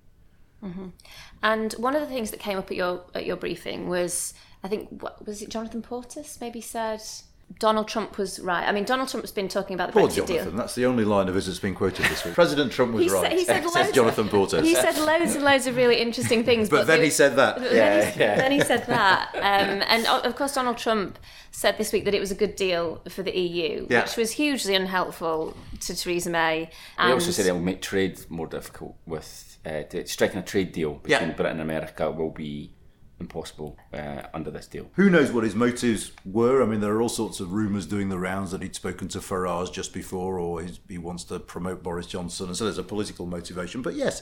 And 1.42 1.74
one 1.74 1.96
of 1.96 2.02
the 2.02 2.08
things 2.08 2.32
that 2.32 2.40
came 2.40 2.58
up 2.58 2.70
at 2.70 2.78
your 2.78 3.06
at 3.16 3.26
your 3.26 3.38
briefing 3.38 3.88
was, 3.88 4.34
I 4.64 4.68
think, 4.68 5.02
what, 5.02 5.26
was 5.26 5.42
it 5.42 5.50
Jonathan 5.50 5.82
Portes 5.82 6.38
maybe 6.42 6.62
said 6.62 7.02
Donald 7.58 7.88
Trump 7.88 8.18
was 8.18 8.40
right. 8.40 8.66
I 8.68 8.72
mean, 8.72 8.86
Donald 8.86 9.10
Trump's 9.10 9.32
been 9.32 9.48
talking 9.48 9.74
about 9.74 9.88
the 9.88 9.94
Poor 10.00 10.08
Brexit 10.08 10.28
Jonathan. 10.28 10.50
deal. 10.50 10.58
That's 10.58 10.76
the 10.76 10.86
only 10.86 11.04
line 11.04 11.28
of 11.28 11.36
his 11.36 11.48
that's 11.48 11.60
been 11.60 11.74
quoted 11.76 12.06
this 12.06 12.24
week. 12.24 12.36
President 12.36 12.72
Trump 12.72 12.94
was 12.94 13.04
He 13.04 13.10
said- 13.10 13.22
right. 13.24 13.32
he 13.34 13.44
said 13.44 13.66
loads- 13.76 13.92
Jonathan 13.92 14.30
Portes. 14.30 14.64
He 14.64 14.76
said 14.76 14.98
loads 15.00 15.36
and 15.36 15.44
loads 15.44 15.66
of 15.68 15.76
really 15.76 15.98
interesting 15.98 16.44
things, 16.44 16.70
but 16.70 16.86
then 16.88 17.00
they- 17.00 17.06
he 17.06 17.10
said 17.12 17.36
that. 17.38 17.56
But 17.56 17.64
then, 17.72 17.76
Yeah, 17.76 18.06
he, 18.12 18.20
yeah. 18.20 18.36
then 18.36 18.52
he 18.52 18.62
said 18.62 18.86
that. 18.88 19.32
Um, 19.36 19.84
and 19.88 20.06
of 20.08 20.36
course, 20.36 20.54
Donald 20.54 20.78
Trump 20.78 21.18
said 21.52 21.78
this 21.78 21.92
week 21.92 22.06
that 22.06 22.14
it 22.14 22.20
was 22.20 22.32
a 22.32 22.36
good 22.36 22.56
deal 22.56 23.02
for 23.10 23.24
the 23.24 23.36
EU, 23.38 23.88
Yeah. 23.90 24.04
which 24.04 24.16
was 24.16 24.32
hugely 24.32 24.76
unhelpful 24.76 25.58
to 25.82 25.96
Theresa 25.96 26.30
May. 26.30 26.58
And 26.60 26.68
He 26.68 27.04
And 27.06 27.14
also 27.14 27.32
said 27.32 27.46
it 27.48 27.52
will 27.52 27.60
make 27.60 27.82
trade 27.82 28.20
more 28.30 28.48
difficult 28.48 28.96
with 29.06 29.58
uh, 29.66 29.82
striking 30.06 30.40
a 30.40 30.44
trade 30.44 30.72
deal 30.72 30.94
between 30.94 31.30
Yeah. 31.30 31.36
Britain 31.36 31.60
and 31.60 31.62
America 31.62 32.10
will 32.12 32.30
be 32.32 32.74
impossible 33.20 33.78
uh, 33.94 34.24
under 34.34 34.52
this 34.52 34.68
deal. 34.68 34.90
Who 34.94 35.10
knows 35.10 35.32
what 35.32 35.44
his 35.44 35.56
motives 35.56 36.12
were? 36.26 36.64
I 36.64 36.66
mean, 36.66 36.80
there 36.80 36.94
are 36.94 37.02
all 37.02 37.10
sorts 37.10 37.40
of 37.40 37.54
rumours 37.54 37.86
doing 37.86 38.10
the 38.10 38.20
rounds 38.20 38.52
that 38.52 38.62
he'd 38.62 38.76
spoken 38.76 39.08
to 39.10 39.20
Farage 39.20 39.74
just 39.74 39.94
before, 39.94 40.40
or 40.40 40.66
he 40.88 40.98
wants 40.98 41.24
to 41.26 41.40
promote 41.40 41.84
Boris 41.84 42.08
Johnson, 42.08 42.48
and 42.48 42.58
so 42.58 42.64
there's 42.64 42.78
a 42.78 42.84
political 42.84 43.26
motivation. 43.26 43.82
But 43.82 43.96
yes, 43.96 44.22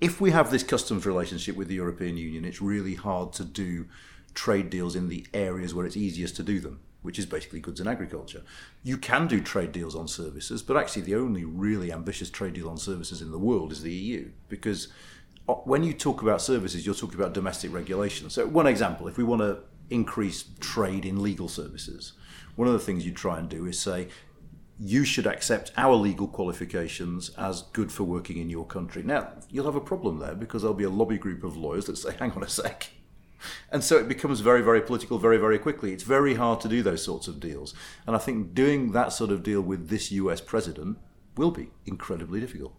if 0.00 0.20
we 0.20 0.30
have 0.30 0.50
this 0.50 0.62
customs 0.62 1.06
relationship 1.06 1.56
with 1.56 1.68
the 1.68 1.76
European 1.76 2.16
Union, 2.16 2.44
it's 2.44 2.60
really 2.60 2.94
hard 2.94 3.32
to 3.34 3.44
do 3.44 3.86
trade 4.34 4.70
deals 4.70 4.96
in 4.96 5.08
the 5.08 5.26
areas 5.34 5.74
where 5.74 5.86
it's 5.86 5.96
easiest 5.96 6.36
to 6.36 6.42
do 6.42 6.58
them, 6.58 6.80
which 7.02 7.18
is 7.18 7.26
basically 7.26 7.60
goods 7.60 7.80
and 7.80 7.88
agriculture. 7.88 8.42
You 8.82 8.96
can 8.96 9.26
do 9.26 9.40
trade 9.40 9.72
deals 9.72 9.94
on 9.94 10.08
services, 10.08 10.62
but 10.62 10.76
actually, 10.76 11.02
the 11.02 11.14
only 11.14 11.44
really 11.44 11.92
ambitious 11.92 12.30
trade 12.30 12.54
deal 12.54 12.68
on 12.68 12.78
services 12.78 13.22
in 13.22 13.30
the 13.30 13.38
world 13.38 13.72
is 13.72 13.82
the 13.82 13.92
EU, 13.92 14.30
because 14.48 14.88
Uh, 15.48 15.54
when 15.54 15.82
you 15.82 15.92
talk 15.92 16.22
about 16.22 16.40
services, 16.40 16.86
you're 16.86 16.94
talking 16.94 17.18
about 17.18 17.34
domestic 17.34 17.72
regulation. 17.72 18.30
So, 18.30 18.46
one 18.46 18.66
example, 18.66 19.08
if 19.08 19.16
we 19.16 19.24
want 19.24 19.42
to 19.42 19.58
increase 19.90 20.44
trade 20.60 21.04
in 21.04 21.22
legal 21.22 21.48
services, 21.48 22.12
one 22.54 22.68
of 22.68 22.74
the 22.74 22.80
things 22.80 23.04
you 23.04 23.12
try 23.12 23.38
and 23.38 23.48
do 23.48 23.66
is 23.66 23.78
say, 23.78 24.08
you 24.78 25.04
should 25.04 25.26
accept 25.26 25.70
our 25.76 25.94
legal 25.94 26.26
qualifications 26.26 27.30
as 27.38 27.62
good 27.72 27.92
for 27.92 28.04
working 28.04 28.38
in 28.38 28.50
your 28.50 28.66
country. 28.66 29.02
Now, 29.02 29.30
you'll 29.48 29.66
have 29.66 29.76
a 29.76 29.80
problem 29.80 30.18
there 30.18 30.34
because 30.34 30.62
there'll 30.62 30.74
be 30.74 30.84
a 30.84 30.90
lobby 30.90 31.18
group 31.18 31.44
of 31.44 31.56
lawyers 31.56 31.86
that 31.86 31.98
say, 31.98 32.14
hang 32.18 32.32
on 32.32 32.42
a 32.42 32.48
sec. 32.48 32.90
And 33.70 33.82
so 33.82 33.96
it 33.98 34.08
becomes 34.08 34.40
very, 34.40 34.62
very 34.62 34.80
political 34.80 35.18
very, 35.18 35.36
very 35.36 35.58
quickly. 35.58 35.92
It's 35.92 36.04
very 36.04 36.34
hard 36.34 36.60
to 36.60 36.68
do 36.68 36.82
those 36.82 37.02
sorts 37.02 37.26
of 37.26 37.40
deals. 37.40 37.74
And 38.06 38.14
I 38.14 38.18
think 38.18 38.54
doing 38.54 38.92
that 38.92 39.12
sort 39.12 39.32
of 39.32 39.42
deal 39.42 39.60
with 39.60 39.88
this 39.88 40.12
US 40.12 40.40
president 40.40 40.98
will 41.36 41.50
be 41.50 41.70
incredibly 41.84 42.40
difficult. 42.40 42.74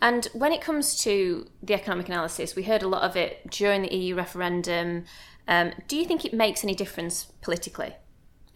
And 0.00 0.26
when 0.32 0.52
it 0.52 0.60
comes 0.60 0.98
to 1.02 1.46
the 1.62 1.74
economic 1.74 2.08
analysis, 2.08 2.54
we 2.54 2.64
heard 2.64 2.82
a 2.82 2.88
lot 2.88 3.02
of 3.02 3.16
it 3.16 3.50
during 3.50 3.82
the 3.82 3.94
EU 3.94 4.14
referendum. 4.14 5.04
Um, 5.48 5.72
do 5.88 5.96
you 5.96 6.04
think 6.04 6.24
it 6.24 6.34
makes 6.34 6.64
any 6.64 6.74
difference 6.74 7.26
politically 7.40 7.94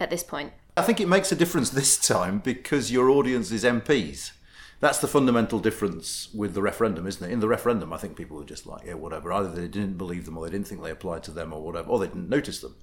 at 0.00 0.10
this 0.10 0.22
point? 0.22 0.52
I 0.76 0.82
think 0.82 1.00
it 1.00 1.08
makes 1.08 1.32
a 1.32 1.36
difference 1.36 1.70
this 1.70 1.98
time 1.98 2.38
because 2.38 2.92
your 2.92 3.10
audience 3.10 3.50
is 3.50 3.64
MPs. 3.64 4.32
that's 4.80 4.98
the 4.98 5.08
fundamental 5.08 5.58
difference 5.58 6.32
with 6.32 6.54
the 6.54 6.62
referendum, 6.62 7.06
isn't 7.06 7.28
it? 7.28 7.32
In 7.32 7.40
the 7.40 7.48
referendum, 7.48 7.92
I 7.92 7.96
think 7.96 8.16
people 8.16 8.36
were 8.36 8.44
just 8.44 8.64
like, 8.64 8.86
yeah, 8.86 8.94
whatever. 8.94 9.32
Either 9.32 9.50
they 9.50 9.66
didn't 9.66 9.98
believe 9.98 10.24
them, 10.24 10.38
or 10.38 10.46
they 10.46 10.52
didn't 10.52 10.68
think 10.68 10.82
they 10.82 10.90
applied 10.90 11.24
to 11.24 11.32
them, 11.32 11.52
or 11.52 11.62
whatever, 11.62 11.88
or 11.88 11.98
they 11.98 12.06
didn't 12.06 12.28
notice 12.28 12.60
them. 12.60 12.76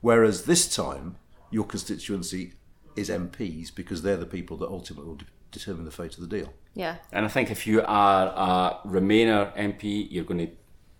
Whereas 0.00 0.44
this 0.44 0.74
time, 0.74 1.16
your 1.50 1.64
constituency 1.64 2.54
is 2.96 3.10
MPs 3.10 3.74
because 3.74 4.02
they're 4.02 4.16
the 4.16 4.26
people 4.26 4.56
that 4.58 4.68
ultimately 4.68 5.26
determine 5.54 5.84
the 5.84 5.90
fate 5.90 6.14
of 6.18 6.28
the 6.28 6.36
deal. 6.38 6.52
Yeah. 6.74 6.96
And 7.12 7.24
I 7.24 7.28
think 7.28 7.50
if 7.50 7.66
you 7.66 7.82
are 7.82 8.26
a 8.26 8.88
Remainer 8.88 9.56
MP, 9.56 10.06
you're 10.10 10.24
going 10.24 10.46
to 10.46 10.52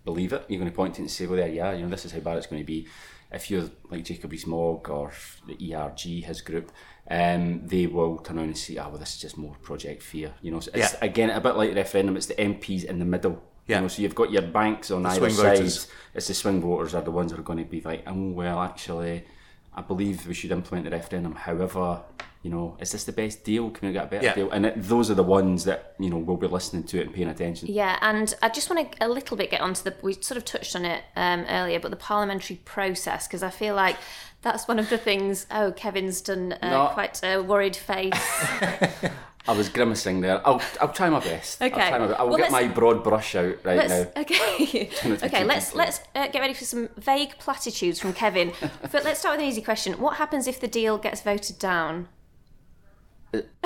believe 0.05 0.33
it. 0.33 0.45
You're 0.47 0.59
going 0.59 0.71
to 0.71 0.75
point 0.75 0.95
to 0.95 1.01
it 1.01 1.03
and 1.03 1.11
say, 1.11 1.27
well, 1.27 1.37
there, 1.37 1.47
yeah, 1.47 1.73
you 1.73 1.83
know, 1.83 1.89
this 1.89 2.05
is 2.05 2.11
how 2.11 2.19
bad 2.19 2.37
it's 2.37 2.47
going 2.47 2.61
to 2.61 2.65
be. 2.65 2.87
If 3.31 3.49
you're 3.51 3.69
like 3.89 4.05
Jacob 4.05 4.31
Rees-Mogg 4.31 4.89
or 4.89 5.11
the 5.47 5.73
ERG, 5.73 6.23
his 6.23 6.41
group, 6.41 6.71
um, 7.09 7.67
they 7.67 7.87
will 7.87 8.17
turn 8.19 8.37
around 8.37 8.47
and 8.47 8.57
say, 8.57 8.77
ah, 8.77 8.87
well, 8.87 8.97
this 8.97 9.15
is 9.15 9.21
just 9.21 9.37
more 9.37 9.55
Project 9.61 10.01
Fear. 10.03 10.33
You 10.41 10.51
know, 10.51 10.59
so 10.59 10.71
it's, 10.73 10.93
Yeah. 10.93 10.99
again, 11.01 11.29
a 11.31 11.41
bit 11.41 11.55
like 11.55 11.69
the 11.71 11.75
referendum, 11.75 12.15
it's 12.15 12.27
the 12.27 12.35
MPs 12.35 12.83
in 12.85 12.99
the 12.99 13.05
middle. 13.05 13.43
Yeah. 13.67 13.77
You 13.77 13.81
know, 13.81 13.87
so 13.89 14.01
you've 14.03 14.15
got 14.15 14.31
your 14.31 14.43
banks 14.43 14.91
on 14.91 15.05
either 15.05 15.29
side. 15.29 15.57
voters. 15.57 15.87
It's 16.13 16.27
the 16.27 16.33
swing 16.33 16.61
voters 16.61 16.93
are 16.93 17.01
the 17.01 17.11
ones 17.11 17.31
that 17.31 17.39
are 17.39 17.43
going 17.43 17.59
to 17.59 17.65
be 17.65 17.81
like, 17.81 18.03
oh, 18.07 18.29
well, 18.29 18.59
actually, 18.61 19.25
I 19.73 19.81
believe 19.81 20.27
we 20.27 20.33
should 20.35 20.51
implement 20.51 20.85
the 20.85 20.91
referendum. 20.91 21.33
However, 21.35 22.03
you 22.45 22.51
know, 22.51 22.77
is 22.79 22.91
this 22.91 23.05
the 23.05 23.11
best 23.11 23.43
deal? 23.43 23.71
Can 23.71 23.87
we 23.87 23.93
get 23.93 24.03
a 24.03 24.07
better 24.07 24.23
Yeah. 24.27 24.35
deal? 24.35 24.51
And 24.51 24.67
it, 24.67 24.75
those 24.77 25.09
are 25.09 25.15
the 25.15 25.23
ones 25.23 25.63
that, 25.63 25.95
you 25.97 26.11
know, 26.11 26.17
will 26.19 26.37
be 26.37 26.45
listening 26.45 26.83
to 26.83 26.99
it 26.99 27.07
and 27.07 27.15
paying 27.15 27.27
attention. 27.27 27.67
Yeah, 27.71 27.97
and 28.01 28.31
I 28.43 28.49
just 28.49 28.69
want 28.69 28.91
to 28.91 29.03
a 29.03 29.09
little 29.09 29.35
bit 29.35 29.49
get 29.49 29.61
onto 29.61 29.81
the. 29.81 29.95
We 30.03 30.13
sort 30.13 30.37
of 30.37 30.45
touched 30.45 30.75
on 30.75 30.85
it 30.85 31.03
um, 31.15 31.43
earlier, 31.49 31.79
but 31.79 31.89
the 31.89 31.97
parliamentary 31.97 32.57
process 32.63 33.27
because 33.27 33.41
I 33.41 33.49
feel 33.49 33.73
like 33.73 33.97
that's 34.43 34.67
one 34.67 34.77
of 34.77 34.91
the 34.91 34.99
things. 34.99 35.47
Oh, 35.49 35.71
Kevin's 35.75 36.21
done 36.21 36.53
uh, 36.61 36.69
No. 36.69 36.87
quite 36.93 37.19
a 37.23 37.41
worried 37.41 37.75
face. 37.75 38.13
I 39.47 39.53
was 39.55 39.69
grimacing 39.69 40.21
there. 40.21 40.45
I'll, 40.47 40.61
I'll 40.81 40.91
try 40.93 41.09
my 41.09 41.19
best. 41.19 41.61
I'll 41.61 41.69
Okay. 41.71 41.87
try 41.89 41.97
my 41.97 42.07
best. 42.07 42.19
I 42.19 42.23
will 42.23 42.29
Well, 42.31 42.37
get 42.39 42.51
my 42.51 42.67
broad 42.67 43.03
brush 43.03 43.35
out 43.35 43.57
right 43.63 43.77
Let's 43.77 43.89
now. 44.15 44.21
okay. 44.21 44.89
okay, 45.23 45.43
let's 45.43 45.71
it 45.71 45.75
let's 45.77 45.99
uh, 46.15 46.27
get 46.27 46.39
ready 46.41 46.53
for 46.53 46.65
some 46.65 46.89
vague 46.97 47.37
platitudes 47.39 47.99
from 47.99 48.13
Kevin. 48.13 48.53
but 48.91 49.03
let's 49.03 49.19
start 49.19 49.33
with 49.37 49.43
an 49.43 49.49
easy 49.49 49.61
question. 49.63 49.93
What 49.99 50.17
happens 50.17 50.45
if 50.47 50.59
the 50.59 50.67
deal 50.67 50.97
gets 50.99 51.21
voted 51.21 51.57
down? 51.57 52.07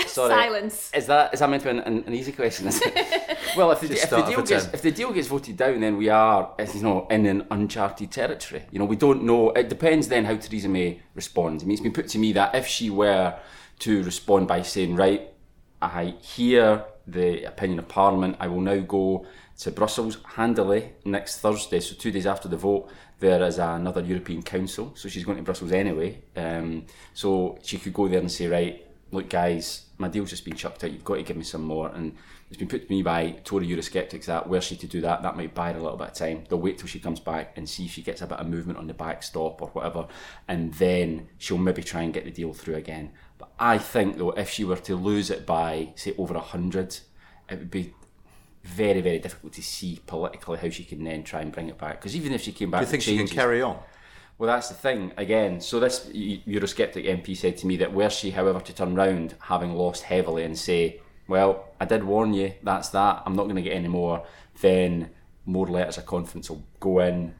Sorry. 0.08 0.30
Silence. 0.30 0.92
Is 0.94 1.08
that 1.08 1.34
is 1.34 1.40
that 1.40 1.50
meant 1.50 1.64
to 1.64 1.74
be 1.74 1.78
an, 1.78 1.84
an, 1.86 2.04
an 2.08 2.14
easy 2.14 2.32
question? 2.32 2.68
Is 2.68 2.82
it? 2.82 3.38
well, 3.58 3.72
if 3.72 3.82
the, 3.82 3.92
if 3.92 4.10
the 4.10 4.22
deal 4.22 4.42
gets 4.42 4.66
if 4.74 4.82
the 4.82 4.92
deal 4.92 5.12
gets 5.12 5.28
voted 5.28 5.58
down, 5.58 5.80
then 5.82 5.98
we 5.98 6.10
are 6.10 6.54
as 6.58 6.76
you 6.76 6.82
know 6.82 7.08
in 7.10 7.26
an 7.26 7.46
uncharted 7.52 8.12
territory. 8.12 8.64
You 8.72 8.80
know, 8.80 8.86
we 8.86 8.96
don't 8.96 9.24
know. 9.24 9.52
It 9.52 9.70
depends 9.70 10.08
then 10.08 10.26
how 10.26 10.36
Theresa 10.36 10.70
May 10.70 11.02
responds. 11.16 11.64
I 11.64 11.66
mean, 11.66 11.74
it's 11.74 11.82
been 11.82 11.94
put 11.94 12.08
to 12.10 12.20
me 12.20 12.34
that 12.34 12.56
if 12.56 12.68
she 12.68 12.90
were 12.90 13.36
to 13.80 14.04
respond 14.04 14.48
by 14.48 14.62
saying, 14.62 14.96
"Right, 14.96 15.30
I 15.82 16.16
hear 16.22 16.86
the 17.12 17.44
opinion 17.46 17.80
of 17.80 17.88
Parliament. 17.88 18.38
I 18.40 18.48
will 18.48 18.62
now 18.62 18.80
go 18.80 19.26
to 19.60 19.72
Brussels 19.72 20.18
handily 20.36 20.94
next 21.06 21.40
Thursday, 21.40 21.80
so 21.80 21.96
two 21.96 22.12
days 22.12 22.26
after 22.26 22.48
the 22.48 22.58
vote. 22.58 22.90
There 23.20 23.44
is 23.44 23.58
another 23.58 24.02
European 24.02 24.42
Council, 24.42 24.94
so 24.96 25.10
she's 25.10 25.26
going 25.26 25.38
to 25.38 25.44
Brussels 25.44 25.72
anyway. 25.74 26.22
Um, 26.36 26.86
so 27.14 27.58
she 27.62 27.78
could 27.78 27.94
go 27.94 28.08
there 28.08 28.20
and 28.20 28.32
say, 28.32 28.48
right, 28.48 28.86
look, 29.12 29.30
guys, 29.30 29.86
my 29.98 30.08
deal's 30.08 30.30
just 30.30 30.46
been 30.46 30.56
chucked 30.56 30.84
out. 30.84 30.92
You've 30.92 31.04
got 31.04 31.16
to 31.16 31.24
give 31.24 31.38
me 31.38 31.44
some 31.44 31.64
more. 31.64 31.90
And 31.90 32.16
it's 32.50 32.58
been 32.58 32.68
put 32.68 32.88
to 32.88 32.94
me 32.94 33.02
by 33.02 33.32
Tory 33.44 33.68
Eurosceptics 33.68 34.26
that 34.26 34.48
were 34.48 34.62
she 34.62 34.76
to 34.78 34.88
do 34.88 35.02
that, 35.02 35.22
that 35.22 35.36
might 35.36 35.54
buy 35.54 35.72
her 35.72 35.80
a 35.80 35.82
little 35.82 35.98
bit 35.98 36.10
of 36.10 36.14
time. 36.14 36.44
They'll 36.50 36.60
wait 36.60 36.78
till 36.78 36.88
she 36.88 37.00
comes 37.00 37.20
back 37.20 37.54
and 37.56 37.68
see 37.68 37.86
if 37.86 37.92
she 37.92 38.02
gets 38.02 38.22
a 38.22 38.28
bit 38.28 38.40
of 38.40 38.48
movement 38.48 38.80
on 38.80 38.88
the 38.88 38.94
backstop 38.94 39.62
or 39.62 39.68
whatever, 39.70 40.08
and 40.48 40.74
then 40.76 41.28
she'll 41.38 41.58
maybe 41.58 41.84
try 41.84 42.02
and 42.02 42.14
get 42.14 42.26
the 42.26 42.32
deal 42.32 42.54
through 42.54 42.76
again. 42.76 43.12
But 43.38 43.52
I 43.60 43.78
think 43.78 44.18
though, 44.18 44.32
if 44.32 44.50
she 44.50 44.64
were 44.64 44.78
to 44.78 44.96
lose 44.96 45.30
it 45.30 45.46
by 45.46 45.90
say 45.96 46.14
over 46.18 46.36
a 46.36 46.42
hundred, 46.42 46.98
it 47.50 47.60
would 47.60 47.72
be 47.72 47.94
very, 48.64 49.02
very 49.02 49.20
difficult 49.20 49.54
to 49.54 49.62
see 49.62 50.00
politically 50.06 50.58
how 50.58 50.70
she 50.70 50.84
can 50.84 51.04
then 51.04 51.24
try 51.24 51.42
and 51.42 51.52
bring 51.52 51.70
it 51.70 51.78
back. 51.78 52.00
Because 52.00 52.16
even 52.16 52.34
if 52.34 52.42
she 52.42 52.52
came 52.52 52.72
back, 52.72 52.82
Do 52.82 52.86
you 52.86 52.92
think 52.92 53.04
she 53.04 53.18
can 53.18 53.28
carry 53.28 53.62
on? 53.62 53.80
Well, 54.40 54.48
that's 54.48 54.70
the 54.70 54.74
thing. 54.74 55.12
Again, 55.18 55.60
so 55.62 55.80
this 55.80 56.06
Eurosceptic 56.08 57.06
MP 57.06 57.36
said 57.36 57.58
to 57.58 57.68
me 57.68 57.76
that 57.78 57.94
were 57.94 58.10
she, 58.10 58.32
however, 58.32 58.62
to 58.62 58.74
turn 58.74 58.96
round, 58.96 59.36
having 59.42 59.74
lost 59.76 60.04
heavily, 60.04 60.44
and 60.44 60.58
say, 60.58 61.02
"Well, 61.28 61.66
I 61.80 61.86
did 61.86 62.04
warn 62.06 62.34
you. 62.34 62.54
That's 62.64 62.90
that. 62.90 63.22
I'm 63.26 63.36
not 63.36 63.44
going 63.44 63.58
to 63.58 63.62
get 63.62 63.74
any 63.76 63.90
more." 63.90 64.24
Then 64.62 65.12
more 65.46 65.68
letters 65.68 65.98
of 65.98 66.06
confidence 66.06 66.50
will 66.50 66.64
go 66.80 67.00
in. 67.00 67.36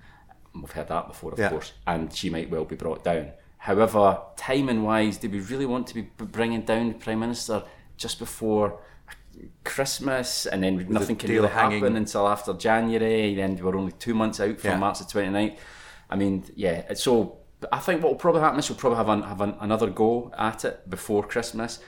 We've 0.54 0.72
heard 0.72 0.90
that 0.90 1.08
before, 1.08 1.32
of 1.34 1.40
Yeah. 1.40 1.50
course, 1.50 1.72
and 1.88 2.14
she 2.14 2.30
might 2.30 2.50
well 2.50 2.66
be 2.66 2.76
brought 2.76 3.04
down. 3.04 3.32
However, 3.60 4.20
timing 4.36 4.84
wise, 4.84 5.18
do 5.18 5.30
we 5.30 5.40
really 5.40 5.66
want 5.66 5.88
to 5.88 5.94
be 5.94 6.02
bringing 6.18 6.62
down 6.64 6.90
the 6.90 6.96
Prime 6.96 7.20
Minister 7.20 7.64
just 7.98 8.20
before 8.20 8.80
Christmas 9.64 10.46
and 10.46 10.64
then 10.64 10.86
nothing 10.90 11.16
can 11.16 11.30
really 11.30 11.50
happen 11.50 11.96
until 11.96 12.28
after 12.28 12.54
January? 12.54 13.36
Then 13.36 13.58
we're 13.62 13.76
only 13.78 13.92
two 13.94 14.14
months 14.14 14.40
out 14.40 14.60
from 14.60 14.72
Yeah. 14.72 14.78
March 14.78 15.00
the 15.00 15.06
29th. 15.06 15.58
I 16.10 16.16
mean, 16.16 16.44
yeah, 16.56 16.94
so. 16.94 17.38
I 17.74 17.80
think 17.80 18.02
what 18.02 18.14
will 18.14 18.18
probably 18.20 18.40
happen 18.40 18.58
is 18.60 18.70
we'll 18.70 18.78
probably 18.78 18.96
have, 18.96 19.10
an, 19.10 19.22
have 19.24 19.42
an, 19.42 19.54
another 19.60 19.90
go 19.90 20.32
at 20.38 20.64
it 20.64 20.90
before 20.90 21.24
Christmas. 21.28 21.80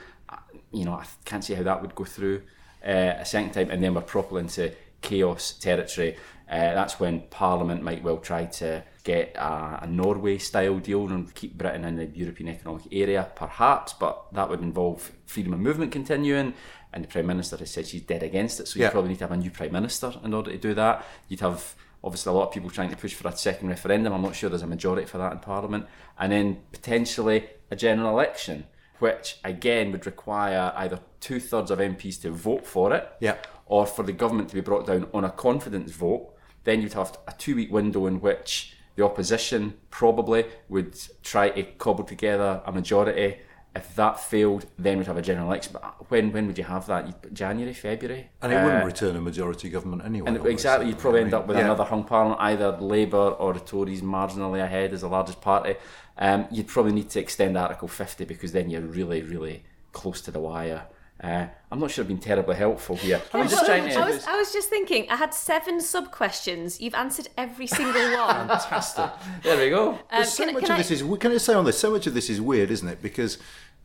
You 0.70 0.84
know, 0.84 0.92
I 0.92 1.06
can't 1.24 1.42
see 1.42 1.54
how 1.54 1.62
that 1.62 1.80
would 1.80 1.94
go 1.94 2.04
through 2.04 2.42
uh, 2.86 3.14
a 3.18 3.24
second 3.24 3.52
time, 3.52 3.70
and 3.70 3.82
then 3.82 3.94
we're 3.94 4.02
properly 4.02 4.42
into 4.42 4.74
chaos 5.00 5.52
territory. 5.52 6.16
Uh, 6.50 6.74
that's 6.74 7.00
when 7.00 7.22
Parliament 7.30 7.82
might 7.82 8.02
well 8.02 8.18
try 8.18 8.44
to 8.44 8.84
get 9.02 9.34
a, 9.34 9.78
a 9.84 9.86
Norway-style 9.86 10.78
deal 10.80 11.08
and 11.08 11.34
keep 11.34 11.56
Britain 11.56 11.86
in 11.86 11.96
the 11.96 12.06
European 12.06 12.50
Economic 12.50 12.82
Area, 12.92 13.30
perhaps, 13.34 13.94
but 13.94 14.26
that 14.34 14.50
would 14.50 14.60
involve 14.60 15.10
freedom 15.24 15.54
of 15.54 15.60
movement 15.60 15.90
continuing. 15.90 16.52
And 16.92 17.02
the 17.02 17.08
Prime 17.08 17.26
Minister 17.26 17.56
has 17.56 17.70
said 17.70 17.86
she's 17.86 18.02
dead 18.02 18.22
against 18.22 18.60
it, 18.60 18.68
so 18.68 18.78
you 18.78 18.84
Yeah. 18.84 18.90
probably 18.90 19.08
need 19.12 19.20
to 19.20 19.24
have 19.24 19.32
a 19.32 19.38
new 19.38 19.50
Prime 19.50 19.72
Minister 19.72 20.12
in 20.22 20.34
order 20.34 20.50
to 20.50 20.58
do 20.58 20.74
that. 20.74 21.02
You'd 21.28 21.40
have 21.40 21.74
obviously 22.04 22.30
a 22.30 22.34
lot 22.34 22.48
of 22.48 22.52
people 22.52 22.70
trying 22.70 22.90
to 22.90 22.96
push 22.96 23.14
for 23.14 23.28
a 23.28 23.36
second 23.36 23.68
referendum. 23.68 24.12
I'm 24.12 24.22
not 24.22 24.34
sure 24.34 24.50
there's 24.50 24.62
a 24.62 24.66
majority 24.66 25.06
for 25.06 25.18
that 25.18 25.32
in 25.32 25.38
Parliament. 25.38 25.86
And 26.18 26.32
then 26.32 26.60
potentially 26.72 27.48
a 27.70 27.76
general 27.76 28.10
election, 28.10 28.66
which 28.98 29.38
again 29.44 29.92
would 29.92 30.06
require 30.06 30.72
either 30.76 31.00
two 31.20 31.40
thirds 31.40 31.70
of 31.70 31.78
MPs 31.78 32.20
to 32.22 32.30
vote 32.30 32.66
for 32.66 32.92
it 32.92 33.08
Yeah. 33.20 33.36
or 33.66 33.86
for 33.86 34.02
the 34.02 34.12
government 34.12 34.48
to 34.50 34.54
be 34.54 34.60
brought 34.60 34.86
down 34.86 35.08
on 35.14 35.24
a 35.24 35.30
confidence 35.30 35.92
vote. 35.92 36.34
Then 36.64 36.82
you'd 36.82 36.92
have 36.94 37.18
a 37.26 37.32
two 37.32 37.56
week 37.56 37.72
window 37.72 38.06
in 38.06 38.20
which 38.20 38.76
the 38.96 39.04
opposition 39.04 39.74
probably 39.90 40.44
would 40.68 40.98
try 41.22 41.50
to 41.50 41.62
cobble 41.62 42.04
together 42.04 42.62
a 42.66 42.72
majority. 42.72 43.38
If 43.74 43.94
that 43.96 44.20
failed, 44.20 44.66
then 44.78 44.98
we'd 44.98 45.06
have 45.06 45.16
a 45.16 45.22
general 45.22 45.46
election. 45.48 45.72
But 45.72 46.10
when 46.10 46.30
when 46.32 46.46
would 46.46 46.58
you 46.58 46.64
have 46.64 46.86
that? 46.88 47.32
January, 47.32 47.72
February? 47.72 48.28
And 48.42 48.52
it 48.52 48.56
wouldn't 48.62 48.82
Uh, 48.82 48.86
return 48.86 49.16
a 49.16 49.20
majority 49.20 49.70
government 49.70 50.04
anyway. 50.04 50.28
and 50.28 50.46
exactly, 50.46 50.88
you'd 50.88 50.96
I 50.98 51.00
probably 51.00 51.20
mean, 51.20 51.26
end 51.28 51.34
up 51.34 51.46
with 51.46 51.56
yeah. 51.56 51.64
another 51.64 51.84
hung 51.84 52.04
parliament, 52.04 52.38
either 52.42 52.72
Labour 52.72 53.30
or 53.30 53.54
the 53.54 53.60
Tories 53.60 54.02
marginally 54.02 54.62
ahead 54.62 54.92
as 54.92 55.00
the 55.00 55.08
largest 55.08 55.40
party. 55.40 55.76
Um, 56.18 56.46
you'd 56.50 56.68
probably 56.68 56.92
need 56.92 57.08
to 57.10 57.20
extend 57.20 57.56
Article 57.56 57.88
50 57.88 58.26
because 58.26 58.52
then 58.52 58.68
you're 58.68 58.82
really, 58.82 59.22
really 59.22 59.64
close 59.92 60.20
to 60.22 60.30
the 60.30 60.40
wire. 60.40 60.82
Uh, 61.22 61.46
I'm 61.70 61.78
not 61.78 61.90
sure 61.90 62.02
I've 62.02 62.08
been 62.08 62.18
terribly 62.18 62.56
helpful 62.56 62.96
here. 62.96 63.22
I'm 63.32 63.48
just 63.48 63.64
trying 63.64 63.96
I 63.96 64.10
was, 64.10 64.26
I 64.26 64.36
was 64.36 64.52
just 64.52 64.68
thinking, 64.68 65.08
I 65.08 65.16
had 65.16 65.32
seven 65.32 65.80
sub 65.80 66.10
questions. 66.10 66.80
You've 66.80 66.94
answered 66.94 67.28
every 67.38 67.66
single 67.68 67.92
one. 68.18 68.48
Fantastic. 68.48 69.10
There 69.42 69.56
we 69.56 69.70
go. 69.70 69.98
Um, 70.10 70.24
so 70.24 70.44
can- 70.44 70.54
much 70.54 70.64
can 70.64 70.72
of 70.72 70.78
I- 70.78 70.82
this 70.82 70.90
is. 70.90 71.02
Can 71.20 71.32
I 71.32 71.36
say 71.38 71.54
on 71.54 71.64
this? 71.64 71.78
So 71.78 71.90
much 71.92 72.06
of 72.08 72.14
this 72.14 72.28
is 72.28 72.40
weird, 72.40 72.70
isn't 72.72 72.88
it? 72.88 73.00
Because 73.00 73.38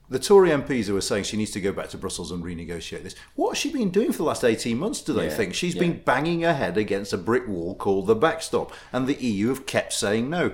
the 0.10 0.18
Tory 0.20 0.50
MPs 0.50 0.86
who 0.88 0.96
are 0.98 1.02
saying 1.02 1.26
she 1.26 1.38
needs 1.38 1.52
to 1.52 1.62
go 1.62 1.72
back 1.72 1.90
to 1.90 1.98
Brussels 1.98 2.32
and 2.32 2.44
renegotiate 2.44 3.04
this. 3.04 3.14
What 3.36 3.50
has 3.52 3.58
she 3.60 3.72
been 3.72 3.90
doing 3.90 4.12
for 4.12 4.20
the 4.20 4.24
last 4.24 4.44
eighteen 4.44 4.78
months? 4.80 5.02
Do 5.02 5.14
they 5.14 5.26
Yeah, 5.28 5.34
think 5.36 5.54
she's 5.54 5.76
yeah. 5.76 5.82
been 5.82 6.00
banging 6.04 6.42
her 6.42 6.54
head 6.54 6.78
against 6.78 7.14
a 7.14 7.18
brick 7.18 7.48
wall 7.48 7.76
called 7.76 8.08
the 8.08 8.16
backstop, 8.16 8.72
and 8.92 9.06
the 9.06 9.16
EU 9.16 9.50
have 9.50 9.66
kept 9.66 9.94
saying 9.94 10.30
no. 10.30 10.54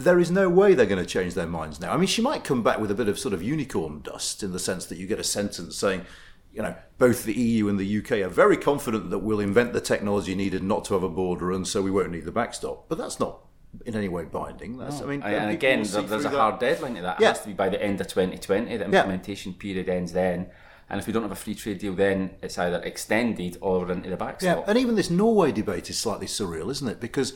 There 0.00 0.18
is 0.18 0.30
no 0.30 0.48
way 0.48 0.72
they're 0.72 0.86
going 0.86 1.04
to 1.04 1.08
change 1.08 1.34
their 1.34 1.46
minds 1.46 1.78
now. 1.78 1.92
I 1.92 1.98
mean, 1.98 2.06
she 2.06 2.22
might 2.22 2.42
come 2.42 2.62
back 2.62 2.78
with 2.80 2.90
a 2.90 2.94
bit 2.94 3.06
of 3.06 3.18
sort 3.18 3.34
of 3.34 3.42
unicorn 3.42 4.00
dust 4.00 4.42
in 4.42 4.52
the 4.52 4.58
sense 4.58 4.86
that 4.86 4.96
you 4.96 5.06
get 5.06 5.20
a 5.20 5.24
sentence 5.24 5.76
saying, 5.76 6.06
you 6.54 6.62
know, 6.62 6.74
both 6.96 7.24
the 7.24 7.34
EU 7.34 7.68
and 7.68 7.78
the 7.78 7.98
UK 7.98 8.12
are 8.22 8.30
very 8.30 8.56
confident 8.56 9.10
that 9.10 9.18
we'll 9.18 9.40
invent 9.40 9.74
the 9.74 9.80
technology 9.80 10.34
needed 10.34 10.62
not 10.62 10.86
to 10.86 10.94
have 10.94 11.02
a 11.02 11.08
border, 11.10 11.52
and 11.52 11.68
so 11.68 11.82
we 11.82 11.90
won't 11.90 12.10
need 12.12 12.24
the 12.24 12.32
backstop. 12.32 12.88
But 12.88 12.96
that's 12.96 13.20
not 13.20 13.40
in 13.84 13.94
any 13.94 14.08
way 14.08 14.24
binding. 14.24 14.78
That's, 14.78 15.02
I 15.02 15.04
mean, 15.04 15.22
and 15.22 15.50
again, 15.50 15.80
will 15.80 15.84
see 15.84 15.92
there- 15.92 16.02
there's 16.04 16.24
a 16.24 16.28
that. 16.30 16.34
hard 16.38 16.58
deadline 16.60 16.94
to 16.94 17.02
that. 17.02 17.20
It 17.20 17.24
Yeah. 17.24 17.28
has 17.28 17.42
to 17.42 17.48
be 17.48 17.52
by 17.52 17.68
the 17.68 17.80
end 17.82 18.00
of 18.00 18.06
2020. 18.08 18.78
The 18.78 18.86
implementation 18.86 19.52
period 19.52 19.90
ends 19.90 20.12
then. 20.12 20.46
And 20.88 20.98
if 20.98 21.06
we 21.06 21.12
don't 21.12 21.22
have 21.22 21.30
a 21.30 21.36
free 21.36 21.54
trade 21.54 21.78
deal, 21.78 21.92
then 21.92 22.30
it's 22.42 22.56
either 22.56 22.78
extended 22.78 23.58
or 23.60 23.92
into 23.92 24.08
the 24.08 24.16
backstop. 24.16 24.64
Yeah, 24.64 24.64
and 24.66 24.78
even 24.78 24.94
this 24.96 25.10
Norway 25.10 25.52
debate 25.52 25.90
is 25.90 25.98
slightly 25.98 26.26
surreal, 26.26 26.70
isn't 26.70 26.88
it? 26.88 27.00
Because 27.00 27.34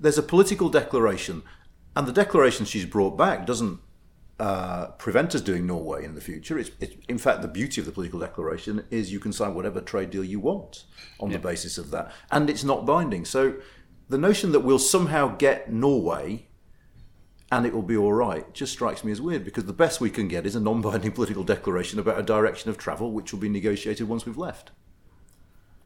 there's 0.00 0.18
a 0.18 0.22
political 0.22 0.70
declaration, 0.70 1.42
and 1.96 2.06
the 2.06 2.12
declaration 2.12 2.66
she's 2.66 2.84
brought 2.84 3.16
back 3.16 3.46
doesn't 3.46 3.80
uh, 4.38 4.86
prevent 4.92 5.34
us 5.34 5.42
doing 5.42 5.66
Norway 5.66 6.04
in 6.04 6.14
the 6.14 6.20
future. 6.20 6.58
It's, 6.58 6.70
it's, 6.80 6.94
in 7.08 7.18
fact, 7.18 7.42
the 7.42 7.48
beauty 7.48 7.80
of 7.80 7.86
the 7.86 7.92
political 7.92 8.18
declaration 8.18 8.84
is 8.90 9.12
you 9.12 9.20
can 9.20 9.32
sign 9.32 9.54
whatever 9.54 9.80
trade 9.80 10.10
deal 10.10 10.24
you 10.24 10.40
want 10.40 10.84
on 11.18 11.30
the 11.30 11.38
basis 11.38 11.76
of 11.76 11.90
that, 11.90 12.10
and 12.30 12.48
it's 12.48 12.64
not 12.64 12.86
binding. 12.86 13.24
So 13.24 13.56
the 14.08 14.18
notion 14.18 14.52
that 14.52 14.60
we'll 14.60 14.78
somehow 14.78 15.36
get 15.36 15.72
Norway 15.72 16.46
and 17.52 17.66
it 17.66 17.74
will 17.74 17.82
be 17.82 17.96
all 17.96 18.12
right 18.12 18.52
just 18.54 18.72
strikes 18.72 19.02
me 19.04 19.12
as 19.12 19.20
weird 19.20 19.44
because 19.44 19.64
the 19.64 19.72
best 19.72 20.00
we 20.00 20.10
can 20.10 20.28
get 20.28 20.46
is 20.46 20.54
a 20.54 20.60
non 20.60 20.80
binding 20.80 21.12
political 21.18 21.44
declaration 21.44 21.98
about 21.98 22.18
a 22.18 22.22
direction 22.22 22.70
of 22.70 22.78
travel 22.78 23.12
which 23.12 23.32
will 23.32 23.40
be 23.40 23.48
negotiated 23.48 24.08
once 24.08 24.24
we've 24.24 24.38
left. 24.38 24.70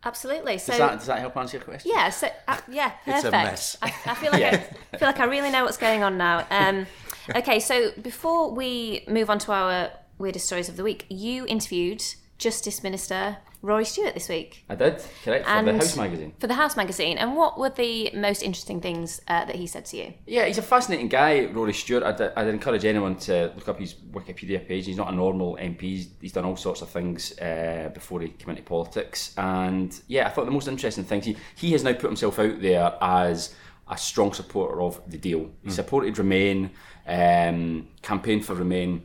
Absolutely. 0.04 0.58
So 0.58 0.72
Does 0.72 0.78
that, 0.78 0.98
does 0.98 1.06
that 1.06 1.18
help 1.18 1.36
answer 1.36 1.56
your 1.56 1.64
question? 1.64 1.90
Yeah, 1.94 2.10
so 2.10 2.28
uh, 2.46 2.58
yeah, 2.68 2.92
It's 3.06 3.24
a 3.24 3.30
mess. 3.30 3.76
I, 3.80 3.86
I 4.06 4.14
feel 4.14 4.32
like 4.32 4.42
I, 4.42 4.48
I 4.92 4.96
feel 4.98 5.08
like 5.08 5.20
I 5.20 5.24
really 5.24 5.50
know 5.50 5.64
what's 5.64 5.76
going 5.78 6.02
on 6.02 6.18
now. 6.18 6.46
Um, 6.50 6.86
okay, 7.34 7.60
so 7.60 7.92
before 8.02 8.50
we 8.50 9.04
move 9.08 9.30
on 9.30 9.38
to 9.40 9.52
our 9.52 9.90
weirdest 10.18 10.46
stories 10.46 10.68
of 10.68 10.76
the 10.76 10.84
week, 10.84 11.06
you 11.08 11.46
interviewed 11.46 12.02
Justice 12.38 12.82
Minister 12.82 13.38
Rory 13.64 13.86
Stewart 13.86 14.12
this 14.12 14.28
week 14.28 14.62
I 14.68 14.74
did, 14.74 15.02
correct, 15.24 15.46
for 15.46 15.50
And- 15.50 15.66
the 15.68 15.72
House 15.72 15.96
magazine. 15.96 16.34
for 16.38 16.46
the 16.46 16.54
House 16.54 16.76
magazine. 16.76 17.16
And 17.16 17.34
what 17.34 17.58
were 17.58 17.70
the 17.70 18.10
most 18.14 18.42
interesting 18.42 18.80
things 18.82 19.22
uh, 19.26 19.46
that 19.46 19.54
he 19.56 19.66
said 19.66 19.86
to 19.86 19.96
you? 19.96 20.12
Yeah, 20.26 20.44
he's 20.44 20.58
a 20.58 20.62
fascinating 20.62 21.08
guy, 21.08 21.46
Rory 21.46 21.72
Stewart. 21.72 22.02
I'd, 22.02 22.20
I'd 22.20 22.48
encourage 22.48 22.84
anyone 22.84 23.16
to 23.20 23.52
look 23.56 23.66
up 23.68 23.78
his 23.80 23.94
Wikipedia 23.94 24.68
page. 24.68 24.84
He's 24.84 24.98
not 24.98 25.10
a 25.10 25.16
normal 25.16 25.56
MP. 25.56 25.80
He's, 25.80 26.08
he's 26.20 26.32
done 26.32 26.44
all 26.44 26.56
sorts 26.56 26.82
of 26.82 26.90
things 26.90 27.38
uh, 27.38 27.90
before 27.94 28.20
he 28.20 28.28
came 28.28 28.50
into 28.50 28.62
politics. 28.62 29.32
And 29.38 29.98
yeah, 30.08 30.26
I 30.26 30.30
thought 30.30 30.44
the 30.44 30.50
most 30.50 30.68
interesting 30.68 31.04
thing, 31.04 31.22
he, 31.22 31.36
he 31.56 31.72
has 31.72 31.82
now 31.82 31.94
put 31.94 32.04
himself 32.04 32.38
out 32.38 32.60
there 32.60 32.92
as 33.00 33.54
a 33.88 33.96
strong 33.96 34.34
supporter 34.34 34.82
of 34.82 35.00
the 35.10 35.16
deal. 35.18 35.50
He 35.62 35.70
supported 35.70 36.18
Remain, 36.18 36.70
um, 37.06 37.88
campaigned 38.02 38.44
for 38.44 38.54
Remain, 38.54 39.04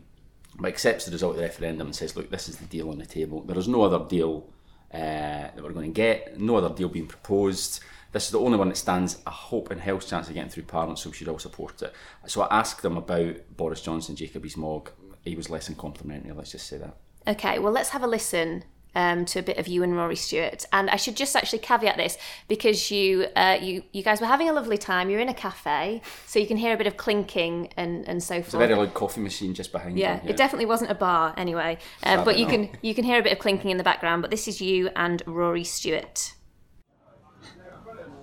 but 0.60 0.67
accepts 0.67 1.06
the 1.06 1.12
result 1.12 1.32
of 1.32 1.38
the 1.38 1.43
referendum 1.43 1.88
and 1.88 1.95
says, 1.95 2.15
look, 2.15 2.30
this 2.30 2.50
is 2.50 2.58
the 2.58 2.65
deal 2.65 2.89
on 2.89 2.98
the 2.98 3.06
table. 3.06 3.41
There 3.43 3.58
is 3.58 3.67
no 3.67 3.82
other 3.82 4.06
deal 4.08 4.48
uh, 4.93 4.98
that 4.98 5.62
we're 5.62 5.72
going 5.72 5.93
to 5.93 5.95
get, 5.95 6.39
no 6.39 6.58
other 6.58 6.74
deal 6.74 6.89
being 6.89 7.08
proposed. 7.08 7.82
This 8.12 8.26
is 8.26 8.32
the 8.32 8.39
only 8.39 8.58
one 8.58 8.69
that 8.69 8.78
stands 8.78 9.22
a 9.28 9.30
hope 9.30 9.69
and 9.72 9.80
hell's 9.80 10.10
chance 10.10 10.28
of 10.28 10.34
getting 10.34 10.50
through 10.50 10.63
Parliament, 10.63 11.00
so 11.00 11.10
we 11.10 11.15
should 11.15 11.28
all 11.28 11.39
support 11.39 11.82
it. 11.82 11.93
So 12.26 12.41
I 12.41 12.60
asked 12.60 12.82
them 12.82 12.98
about 12.98 13.36
Boris 13.56 13.82
Johnson, 13.82 14.15
Jacob 14.15 14.43
Rees-Mogg. 14.43 14.91
He 15.24 15.36
was 15.36 15.50
less 15.50 15.67
than 15.67 15.76
complimentary, 15.76 16.32
let's 16.32 16.52
just 16.52 16.67
say 16.67 16.78
that. 16.80 16.95
Okay, 17.28 17.60
well, 17.60 17.72
let's 17.72 17.89
have 17.89 18.04
a 18.04 18.08
listen 18.08 18.63
um, 18.95 19.25
to 19.25 19.39
a 19.39 19.43
bit 19.43 19.58
of 19.58 19.67
you 19.67 19.84
and 19.84 19.95
Rory 19.95 20.15
Stewart. 20.15 20.65
And 20.71 20.89
I 20.89 20.95
should 20.95 21.15
just 21.15 21.36
actually 21.36 21.60
caveat 21.60 21.97
this 21.97 22.17
because 22.47 22.91
you, 22.91 23.28
uh, 23.36 23.58
you, 23.62 23.84
you 23.91 24.04
guys 24.04 24.21
were 24.21 24.28
having 24.28 24.49
a 24.49 24.54
lovely 24.54 24.78
time. 24.78 25.10
You're 25.10 25.19
in 25.19 25.30
a 25.30 25.34
cafe, 25.34 26.02
so 26.25 26.39
you 26.39 26.47
can 26.47 26.58
hear 26.58 26.73
a 26.73 26.78
bit 26.78 26.88
of 26.88 26.97
clinking 26.97 27.71
and, 27.78 28.08
and 28.08 28.21
so 28.21 28.36
forth. 28.36 28.45
It's 28.45 28.54
a 28.54 28.58
very 28.60 28.75
loud 28.75 28.93
coffee 28.93 29.21
machine 29.21 29.54
just 29.54 29.71
behind 29.71 29.97
yeah, 29.97 30.19
him. 30.19 30.30
it 30.30 30.38
definitely 30.38 30.65
wasn't 30.65 30.91
a 30.91 30.95
bar 30.95 31.34
anyway. 31.38 31.78
Uh, 32.04 32.23
but 32.23 32.38
you 32.38 32.45
Sadly 32.45 32.67
can 32.67 32.78
you 32.82 32.95
can 32.95 33.04
hear 33.04 33.19
a 33.19 33.23
bit 33.23 33.34
of 33.34 33.39
clinking 33.39 33.71
in 33.71 33.78
the 33.78 33.84
background. 33.84 34.21
But 34.21 34.32
this 34.32 34.47
is 34.47 34.62
you 34.62 34.89
and 34.95 35.21
Rory 35.25 35.63
Stewart. 35.63 36.34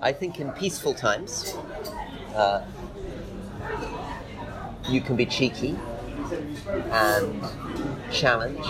I 0.00 0.12
think 0.12 0.40
in 0.40 0.52
peaceful 0.52 0.94
times, 0.94 1.57
uh, 2.35 2.64
you 4.88 5.00
can 5.00 5.16
be 5.16 5.26
cheeky 5.26 5.76
and 6.32 7.42
challenge, 8.12 8.66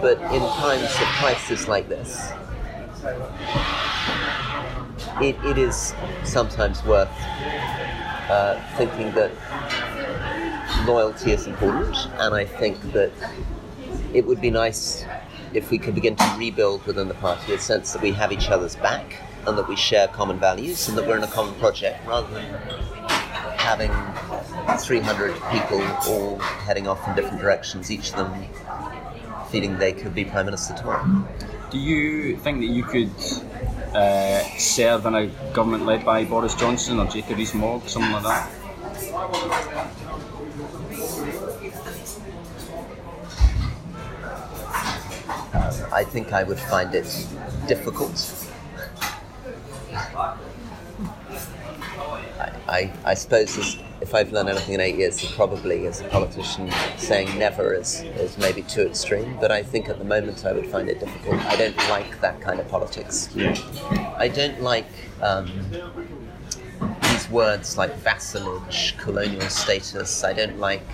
but 0.00 0.18
in 0.32 0.40
times 0.40 0.84
of 0.84 1.08
crisis 1.18 1.68
like 1.68 1.88
this, 1.88 2.32
it, 5.20 5.36
it 5.44 5.58
is 5.58 5.94
sometimes 6.24 6.84
worth 6.84 7.08
uh, 8.28 8.60
thinking 8.76 9.12
that 9.12 9.30
loyalty 10.86 11.32
is 11.32 11.46
important, 11.46 11.96
and 12.18 12.34
I 12.34 12.44
think 12.44 12.80
that 12.92 13.12
it 14.12 14.26
would 14.26 14.40
be 14.40 14.50
nice 14.50 15.04
if 15.54 15.70
we 15.70 15.78
could 15.78 15.94
begin 15.94 16.16
to 16.16 16.34
rebuild 16.38 16.84
within 16.86 17.08
the 17.08 17.14
party 17.14 17.54
a 17.54 17.58
sense 17.58 17.92
that 17.92 18.02
we 18.02 18.12
have 18.12 18.32
each 18.32 18.48
other's 18.48 18.76
back 18.76 19.16
and 19.46 19.56
that 19.56 19.68
we 19.68 19.76
share 19.76 20.08
common 20.08 20.38
values 20.38 20.88
and 20.88 20.98
that 20.98 21.06
we're 21.06 21.16
in 21.16 21.22
a 21.22 21.28
common 21.28 21.54
project 21.54 22.04
rather 22.06 22.28
than 22.34 22.44
having 23.56 23.90
300 24.74 25.34
people 25.50 25.82
all 26.08 26.38
heading 26.38 26.86
off 26.86 27.06
in 27.08 27.14
different 27.14 27.40
directions, 27.40 27.90
each 27.90 28.10
of 28.10 28.16
them 28.16 28.46
feeling 29.50 29.78
they 29.78 29.92
could 29.92 30.14
be 30.14 30.24
Prime 30.24 30.46
Minister 30.46 30.74
tomorrow. 30.74 31.26
Do 31.70 31.78
you 31.78 32.36
think 32.36 32.60
that 32.60 32.66
you 32.66 32.82
could 32.82 33.10
uh, 33.94 34.42
serve 34.58 35.06
in 35.06 35.14
a 35.14 35.26
government 35.52 35.86
led 35.86 36.04
by 36.04 36.24
Boris 36.24 36.54
Johnson 36.54 36.98
or 36.98 37.06
Jacob 37.06 37.38
Rees-Mogg, 37.38 37.88
something 37.88 38.12
like 38.12 38.22
that? 38.24 38.50
I 45.92 46.04
think 46.04 46.32
I 46.32 46.42
would 46.42 46.60
find 46.60 46.94
it 46.94 47.26
difficult. 47.66 48.50
I, 52.38 52.52
I, 52.68 52.92
I 53.04 53.14
suppose 53.14 53.78
if 54.06 54.14
I've 54.14 54.30
learned 54.30 54.50
anything 54.50 54.74
in 54.74 54.80
eight 54.80 54.94
years, 54.94 55.32
probably 55.32 55.88
as 55.88 56.00
a 56.00 56.04
politician, 56.04 56.70
saying 56.96 57.36
never 57.36 57.74
is, 57.74 58.02
is 58.02 58.38
maybe 58.38 58.62
too 58.62 58.82
extreme, 58.82 59.36
but 59.40 59.50
I 59.50 59.64
think 59.64 59.88
at 59.88 59.98
the 59.98 60.04
moment 60.04 60.44
I 60.46 60.52
would 60.52 60.68
find 60.68 60.88
it 60.88 61.00
difficult. 61.00 61.44
I 61.46 61.56
don't 61.56 61.76
like 61.88 62.20
that 62.20 62.40
kind 62.40 62.60
of 62.60 62.68
politics. 62.68 63.36
I 63.36 64.28
don't 64.32 64.62
like 64.62 64.86
um, 65.20 65.50
these 67.02 67.28
words 67.30 67.76
like 67.76 67.96
vassalage, 67.96 68.96
colonial 68.96 69.48
status. 69.48 70.22
I 70.22 70.32
don't 70.32 70.60
like 70.60 70.86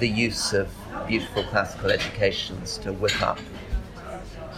the 0.00 0.08
use 0.08 0.52
of 0.52 0.68
beautiful 1.06 1.44
classical 1.44 1.92
educations 1.92 2.76
to 2.78 2.92
whip 2.92 3.22
up 3.22 3.38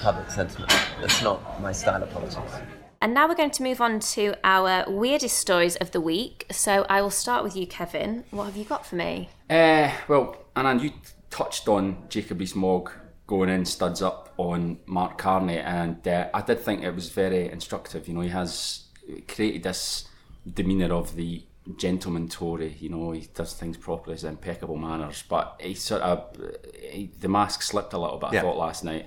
public 0.00 0.30
sentiment. 0.30 0.72
That's 1.02 1.22
not 1.22 1.60
my 1.60 1.72
style 1.72 2.02
of 2.02 2.10
politics. 2.10 2.54
And 3.00 3.12
now 3.14 3.28
we're 3.28 3.34
going 3.34 3.50
to 3.50 3.62
move 3.62 3.80
on 3.80 4.00
to 4.00 4.34
our 4.42 4.84
weirdest 4.90 5.36
stories 5.38 5.76
of 5.76 5.90
the 5.90 6.00
week. 6.00 6.46
So 6.50 6.86
I 6.88 7.02
will 7.02 7.10
start 7.10 7.44
with 7.44 7.54
you, 7.56 7.66
Kevin. 7.66 8.24
What 8.30 8.44
have 8.44 8.56
you 8.56 8.64
got 8.64 8.86
for 8.86 8.96
me? 8.96 9.28
Uh, 9.50 9.90
well, 10.08 10.36
Anand, 10.56 10.82
you 10.82 10.92
touched 11.30 11.68
on 11.68 12.04
Jacob 12.08 12.40
Rees-Mogg 12.40 12.90
going 13.26 13.48
in 13.50 13.64
studs 13.64 14.00
up 14.02 14.32
on 14.38 14.78
Mark 14.86 15.18
Carney, 15.18 15.58
and 15.58 16.06
uh, 16.06 16.28
I 16.32 16.40
did 16.42 16.60
think 16.60 16.82
it 16.82 16.94
was 16.94 17.10
very 17.10 17.50
instructive. 17.50 18.06
You 18.08 18.14
know, 18.14 18.20
he 18.20 18.28
has 18.30 18.84
created 19.28 19.64
this 19.64 20.08
demeanour 20.50 20.94
of 20.94 21.16
the 21.16 21.42
gentleman 21.76 22.28
Tory. 22.28 22.76
You 22.78 22.88
know, 22.90 23.10
he 23.10 23.28
does 23.34 23.52
things 23.54 23.76
properly, 23.76 24.14
his 24.14 24.24
impeccable 24.24 24.76
manners, 24.76 25.24
but 25.28 25.60
he 25.60 25.74
sort 25.74 26.02
of 26.02 26.36
he, 26.80 27.10
the 27.20 27.28
mask 27.28 27.62
slipped 27.62 27.92
a 27.92 27.98
little 27.98 28.18
bit. 28.18 28.30
I 28.30 28.34
Yeah. 28.34 28.42
thought 28.42 28.56
last 28.56 28.84
night. 28.84 29.06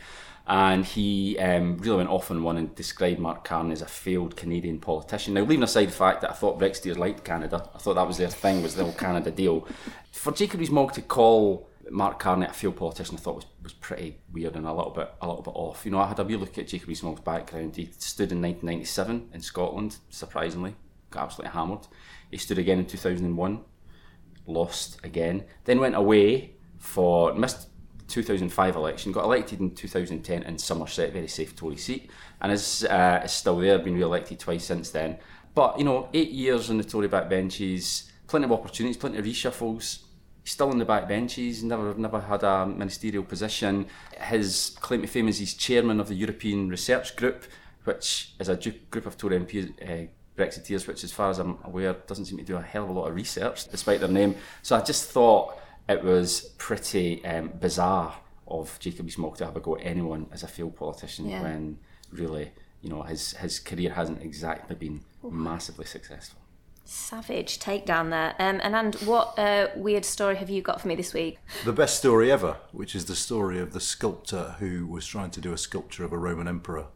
And 0.49 0.83
he 0.83 1.38
um, 1.38 1.77
really 1.77 1.97
went 1.97 2.09
off 2.09 2.31
on 2.31 2.41
one 2.41 2.57
and 2.57 2.73
described 2.73 3.19
Mark 3.19 3.43
Carney 3.43 3.71
as 3.71 3.83
a 3.83 3.85
failed 3.85 4.35
Canadian 4.35 4.79
politician. 4.79 5.35
Now, 5.35 5.41
leaving 5.41 5.62
aside 5.62 5.89
the 5.89 5.91
fact 5.91 6.21
that 6.21 6.31
I 6.31 6.33
thought 6.33 6.59
Brexiteers 6.59 6.97
liked 6.97 7.23
Canada, 7.23 7.69
I 7.75 7.77
thought 7.77 7.93
that 7.93 8.07
was 8.07 8.17
their 8.17 8.29
thing, 8.29 8.63
was 8.63 8.73
the 8.73 8.83
whole 8.83 8.93
Canada 8.93 9.29
deal. 9.29 9.67
For 10.12 10.33
Jacob 10.33 10.59
Rees-Mogg 10.59 10.93
to 10.93 11.03
call 11.03 11.69
Mark 11.91 12.17
Carney 12.17 12.47
a 12.47 12.51
failed 12.53 12.77
politician, 12.77 13.15
I 13.15 13.19
thought 13.19 13.35
was, 13.35 13.45
was 13.62 13.73
pretty 13.73 14.17
weird 14.33 14.55
and 14.55 14.65
a 14.65 14.73
little 14.73 14.89
bit 14.89 15.13
a 15.21 15.27
little 15.27 15.43
bit 15.43 15.53
off. 15.53 15.85
You 15.85 15.91
know, 15.91 15.99
I 15.99 16.07
had 16.07 16.17
a 16.17 16.23
wee 16.23 16.35
look 16.35 16.57
at 16.57 16.67
Jacob 16.67 16.88
Rees-Mogg's 16.88 17.21
background. 17.21 17.75
He 17.75 17.91
stood 17.99 18.31
in 18.31 18.41
1997 18.41 19.29
in 19.31 19.41
Scotland, 19.41 19.97
surprisingly, 20.09 20.73
got 21.12 21.25
absolutely 21.25 21.53
hammered. 21.53 21.85
He 22.31 22.38
stood 22.38 22.57
again 22.57 22.79
in 22.79 22.88
2001, 22.88 23.62
lost 24.47 24.99
again. 25.03 25.43
Then 25.65 25.79
went 25.79 25.93
away 25.93 26.55
for 26.79 27.35
missed 27.35 27.68
2005 28.09 28.75
election, 28.75 29.11
got 29.11 29.23
elected 29.23 29.59
in 29.59 29.73
2010 29.73 30.43
in 30.43 30.57
Somerset, 30.57 31.13
very 31.13 31.27
safe 31.27 31.55
Tory 31.55 31.77
seat, 31.77 32.09
and 32.41 32.51
is, 32.51 32.83
uh, 32.85 33.21
is 33.23 33.31
still 33.31 33.57
there, 33.57 33.79
been 33.79 33.95
re-elected 33.95 34.39
twice 34.39 34.65
since 34.65 34.89
then. 34.89 35.17
But 35.55 35.77
you 35.77 35.85
know, 35.85 36.09
eight 36.13 36.31
years 36.31 36.69
on 36.69 36.77
the 36.77 36.83
Tory 36.83 37.07
backbenches, 37.07 38.09
plenty 38.27 38.45
of 38.45 38.51
opportunities, 38.51 38.97
plenty 38.97 39.17
of 39.17 39.25
reshuffles. 39.25 39.99
Still 40.43 40.69
on 40.69 40.79
the 40.79 40.85
backbenches, 40.85 41.63
never 41.63 41.93
never 41.95 42.19
had 42.19 42.43
a 42.43 42.65
ministerial 42.65 43.23
position. 43.23 43.85
His 44.19 44.75
claim 44.79 45.01
to 45.01 45.07
fame 45.07 45.27
is 45.27 45.37
he's 45.37 45.53
chairman 45.53 45.99
of 45.99 46.07
the 46.07 46.15
European 46.15 46.69
Research 46.69 47.15
Group, 47.15 47.45
which 47.83 48.33
is 48.39 48.49
a 48.49 48.55
group 48.55 49.05
of 49.05 49.17
Tory 49.17 49.39
MPs. 49.39 49.71
Uh, 49.81 50.07
Brexiteers, 50.39 50.87
which, 50.87 51.03
as 51.03 51.11
far 51.11 51.29
as 51.29 51.37
I'm 51.37 51.57
aware, 51.65 51.91
doesn't 52.07 52.25
seem 52.25 52.37
to 52.37 52.45
do 52.45 52.55
a 52.55 52.61
hell 52.61 52.85
of 52.85 52.89
a 52.89 52.93
lot 52.93 53.09
of 53.09 53.15
research, 53.15 53.67
despite 53.67 53.99
their 53.99 54.07
name. 54.07 54.35
So 54.61 54.77
I 54.77 54.81
just 54.81 55.09
thought 55.09 55.59
it 55.89 56.04
was 56.04 56.54
pretty 56.58 57.25
um, 57.25 57.49
bizarre 57.60 58.15
of 58.47 58.78
Jacob 58.80 59.06
Rees-Mogg 59.06 59.38
to 59.38 59.45
have 59.45 59.56
a 59.58 59.60
go 59.60 59.75
at 59.75 59.86
anyone 59.86 60.28
as 60.32 60.43
a 60.43 60.47
failed 60.47 60.75
politician 60.75 61.28
Yeah. 61.30 61.41
when 61.43 61.80
really, 62.12 62.52
you 62.82 62.89
know, 62.89 63.02
his 63.04 63.34
his 63.34 63.60
career 63.60 63.91
hasn't 63.93 64.21
exactly 64.21 64.75
been 64.75 65.02
massively 65.23 65.86
successful. 65.86 66.39
Savage 66.86 67.60
takedown 67.60 68.10
there. 68.10 68.34
Um, 68.39 68.60
and 68.63 68.75
and 68.75 68.95
what 69.06 69.38
uh, 69.38 69.67
weird 69.75 70.06
story 70.06 70.36
have 70.38 70.49
you 70.49 70.62
got 70.63 70.82
for 70.82 70.88
me 70.88 70.95
this 70.95 71.13
week? 71.13 71.38
The 71.63 71.73
best 71.73 71.97
story 71.99 72.32
ever, 72.32 72.58
which 72.71 72.95
is 72.95 73.06
the 73.06 73.15
story 73.15 73.60
of 73.60 73.73
the 73.73 73.80
sculptor 73.80 74.56
who 74.60 74.88
was 74.88 75.06
trying 75.06 75.30
to 75.32 75.41
do 75.41 75.54
a 75.54 75.58
sculpture 75.58 76.04
of 76.04 76.12
a 76.12 76.17
Roman 76.17 76.47
emperor 76.47 76.88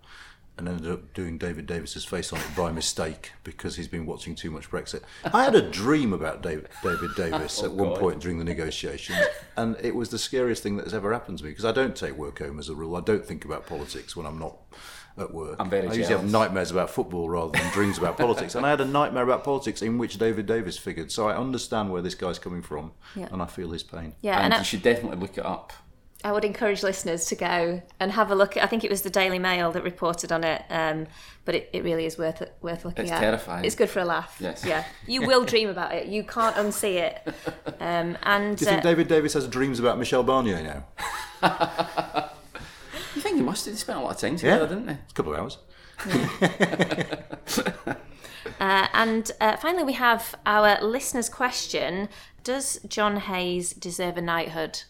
and 0.58 0.68
ended 0.68 0.92
up 0.92 1.14
doing 1.14 1.38
David 1.38 1.66
Davis's 1.66 2.06
face 2.06 2.32
on 2.32 2.40
it 2.40 2.56
by 2.56 2.72
mistake 2.72 3.32
because 3.44 3.76
he's 3.76 3.88
been 3.88 4.06
watching 4.06 4.36
too 4.36 4.52
much 4.52 4.70
Brexit. 4.70 5.02
I 5.26 5.44
had 5.44 5.56
a 5.56 5.68
dream 5.68 6.14
about 6.14 6.44
David, 6.44 6.70
David 6.84 7.16
Davis 7.16 7.60
oh, 7.64 7.66
at 7.66 7.72
one 7.72 7.90
God. 7.90 8.00
point 8.00 8.20
during 8.22 8.38
the 8.38 8.46
negotiations, 8.46 9.20
and 9.58 9.76
it 9.82 9.96
was 9.96 10.10
the 10.10 10.20
scariest 10.20 10.62
thing 10.62 10.78
that 10.78 10.84
has 10.84 10.94
ever 10.94 11.12
happened 11.12 11.40
to 11.40 11.44
me 11.44 11.52
because 11.52 11.66
I 11.66 11.72
don't 11.72 11.96
take 11.96 12.14
work 12.14 12.40
home 12.40 12.60
as 12.60 12.70
a 12.70 12.76
rule. 12.76 12.96
I 12.96 13.02
don't 13.02 13.26
think 13.26 13.46
about 13.46 13.66
politics 13.66 14.16
when 14.16 14.26
I'm 14.28 14.38
not 14.38 14.58
at 15.18 15.34
work. 15.34 15.56
I'm 15.60 15.70
very 15.70 15.88
I 15.88 15.94
usually 15.94 16.16
have 16.16 16.30
nightmares 16.30 16.72
about 16.72 16.90
football 16.90 17.30
rather 17.30 17.52
than 17.58 17.72
dreams 17.72 17.98
about 17.98 18.18
politics, 18.18 18.56
and 18.56 18.66
I 18.66 18.70
had 18.70 18.82
a 18.82 18.86
nightmare 18.86 19.24
about 19.24 19.44
politics 19.44 19.82
in 19.82 19.98
which 19.98 20.18
David 20.18 20.46
Davis 20.46 20.78
figured. 20.78 21.12
So 21.12 21.28
I 21.28 21.36
understand 21.36 21.92
where 21.92 22.02
this 22.02 22.16
guy's 22.16 22.40
coming 22.40 22.62
from, 22.62 22.92
Yeah. 23.16 23.28
and 23.32 23.42
I 23.42 23.46
feel 23.46 23.72
his 23.72 23.84
pain. 23.84 24.14
Yeah, 24.22 24.36
and 24.36 24.46
and, 24.46 24.54
you 24.56 24.60
I, 24.60 24.64
should 24.64 24.82
definitely 24.82 25.18
look 25.18 25.38
it 25.38 25.46
up. 25.46 25.74
I 26.24 26.32
would 26.32 26.46
encourage 26.46 26.84
listeners 26.84 27.26
to 27.26 27.36
go 27.36 27.82
and 28.00 28.12
have 28.14 28.32
a 28.32 28.36
look. 28.36 28.56
I 28.58 28.66
think 28.66 28.84
it 28.84 28.90
was 28.90 29.02
the 29.02 29.10
Daily 29.10 29.40
Mail 29.40 29.72
that 29.74 29.84
reported 29.84 30.32
on 30.32 30.44
it, 30.44 30.64
um, 30.70 31.08
but 31.44 31.54
it, 31.56 31.70
it 31.74 31.84
really 31.84 32.06
is 32.06 32.18
worth 32.18 32.42
worth 32.62 32.86
looking 32.86 33.04
It's 33.06 33.12
at. 33.12 33.20
terrifying. 33.20 33.66
It's 33.66 33.76
good 33.76 33.90
for 33.90 34.00
a 34.00 34.06
laugh. 34.06 34.38
Yes. 34.40 34.64
Yeah, 34.66 34.86
you 35.06 35.22
will 35.28 35.44
dream 35.44 35.68
about 35.70 35.94
it. 35.94 36.08
You 36.08 36.24
can't 36.24 36.56
unsee 36.56 36.96
it. 36.96 37.28
Um, 37.80 38.18
and 38.24 38.58
Do 38.58 38.64
you 38.66 38.70
think 38.72 38.80
uh, 38.86 38.90
David 38.90 39.08
Davis 39.10 39.34
has 39.34 39.48
dreams 39.48 39.80
about 39.80 39.98
Michel 40.00 40.24
Barnier 40.24 40.64
now? 40.64 40.86
You 43.16 43.22
think 43.22 43.36
he 43.38 43.44
must 43.44 43.68
have 43.68 43.78
spent 43.78 44.00
a 44.00 44.02
lot 44.02 44.16
of 44.16 44.18
time 44.18 44.34
Yeah. 44.34 44.38
together, 44.58 44.68
didn't 44.70 44.86
they? 44.88 44.94
A 44.94 45.14
couple 45.14 45.34
of 45.34 45.40
hours. 45.40 45.58
Uh, 48.60 48.88
and 48.94 49.32
uh, 49.42 49.58
finally, 49.58 49.84
we 49.84 49.94
have 49.94 50.36
our 50.46 50.82
listener's 50.82 51.28
question: 51.30 52.08
Does 52.44 52.80
John 52.88 53.18
Hayes 53.18 53.74
deserve 53.74 54.16
a 54.18 54.22
knighthood? 54.22 54.84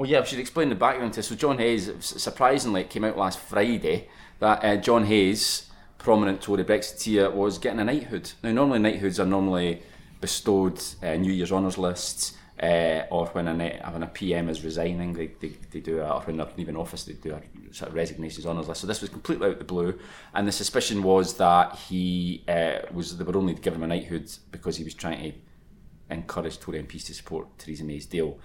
Well, 0.00 0.08
yeah, 0.08 0.20
we 0.20 0.26
should 0.26 0.38
explain 0.38 0.70
the 0.70 0.76
background 0.76 1.12
to 1.12 1.18
this. 1.18 1.26
So, 1.26 1.34
John 1.34 1.58
Hayes, 1.58 1.92
surprisingly, 2.00 2.80
it 2.80 2.88
came 2.88 3.04
out 3.04 3.18
last 3.18 3.38
Friday 3.38 4.08
that 4.38 4.64
uh, 4.64 4.76
John 4.76 5.04
Hayes, 5.04 5.70
prominent 5.98 6.40
Tory 6.40 6.64
Brexiteer, 6.64 7.30
was 7.30 7.58
getting 7.58 7.80
a 7.80 7.84
knighthood. 7.84 8.32
Now, 8.42 8.52
normally 8.52 8.78
knighthoods 8.78 9.20
are 9.20 9.26
normally 9.26 9.82
bestowed 10.22 10.82
uh, 11.02 11.16
New 11.16 11.30
Year's 11.30 11.52
honours 11.52 11.76
lists, 11.76 12.32
uh, 12.62 13.02
or 13.10 13.26
when 13.32 13.46
a, 13.46 13.90
when 13.92 14.02
a 14.02 14.06
PM 14.06 14.48
is 14.48 14.64
resigning, 14.64 15.12
they, 15.12 15.32
they, 15.38 15.52
they 15.70 15.80
do 15.80 16.00
a, 16.00 16.08
or 16.08 16.22
when 16.22 16.38
they're 16.38 16.48
leaving 16.56 16.78
office, 16.78 17.04
they 17.04 17.12
do 17.12 17.34
a 17.34 17.74
sort 17.74 17.90
of 17.90 17.94
resignations 17.94 18.46
honours 18.46 18.68
list. 18.68 18.80
So 18.80 18.86
this 18.86 19.02
was 19.02 19.10
completely 19.10 19.48
out 19.48 19.52
of 19.52 19.58
the 19.58 19.64
blue, 19.66 19.98
and 20.32 20.48
the 20.48 20.52
suspicion 20.52 21.02
was 21.02 21.34
that 21.34 21.76
he 21.76 22.42
uh, 22.48 22.86
was 22.90 23.18
they 23.18 23.24
were 23.24 23.36
only 23.36 23.52
give 23.52 23.74
him 23.74 23.82
a 23.82 23.86
knighthood 23.86 24.32
because 24.50 24.78
he 24.78 24.84
was 24.84 24.94
trying 24.94 25.30
to 25.30 25.38
encourage 26.08 26.58
Tory 26.58 26.82
MPs 26.82 27.04
to 27.04 27.14
support 27.14 27.58
Theresa 27.58 27.84
May's 27.84 28.06
deal. 28.06 28.38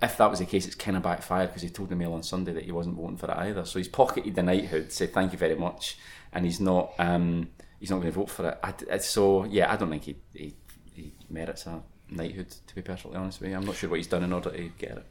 If 0.00 0.16
that 0.16 0.30
was 0.30 0.38
the 0.40 0.46
case, 0.46 0.66
it's 0.66 0.74
kind 0.74 0.96
of 0.96 1.02
backfired 1.02 1.48
because 1.50 1.62
he 1.62 1.68
told 1.70 1.88
the 1.90 1.96
Mail 1.96 2.12
on 2.14 2.22
Sunday 2.22 2.52
that 2.52 2.64
he 2.64 2.72
wasn't 2.72 2.96
voting 2.96 3.16
for 3.16 3.30
it 3.30 3.36
either. 3.36 3.64
So 3.64 3.78
he's 3.78 3.88
pocketed 3.88 4.34
the 4.34 4.42
knighthood, 4.42 4.92
said 4.92 5.12
thank 5.12 5.32
you 5.32 5.38
very 5.38 5.54
much, 5.56 5.98
and 6.32 6.44
he's 6.44 6.60
not 6.60 6.92
um, 6.98 7.48
he's 7.80 7.90
not 7.90 8.00
going 8.00 8.12
to 8.12 8.18
vote 8.18 8.30
for 8.30 8.48
it. 8.50 8.58
I, 8.62 8.74
I- 8.92 8.98
so 8.98 9.44
yeah, 9.44 9.72
I 9.72 9.76
don't 9.76 9.90
think 9.90 10.04
he, 10.04 10.16
he 10.34 10.54
he 10.94 11.12
merits 11.30 11.66
a 11.66 11.82
knighthood. 12.10 12.50
To 12.66 12.74
be 12.74 12.82
perfectly 12.82 13.16
honest 13.16 13.40
with 13.40 13.50
you, 13.50 13.56
I'm 13.56 13.64
not 13.64 13.76
sure 13.76 13.88
what 13.90 13.96
he's 13.96 14.06
done 14.06 14.24
in 14.24 14.32
order 14.32 14.50
to 14.50 14.68
get 14.78 14.90
it. 14.92 15.06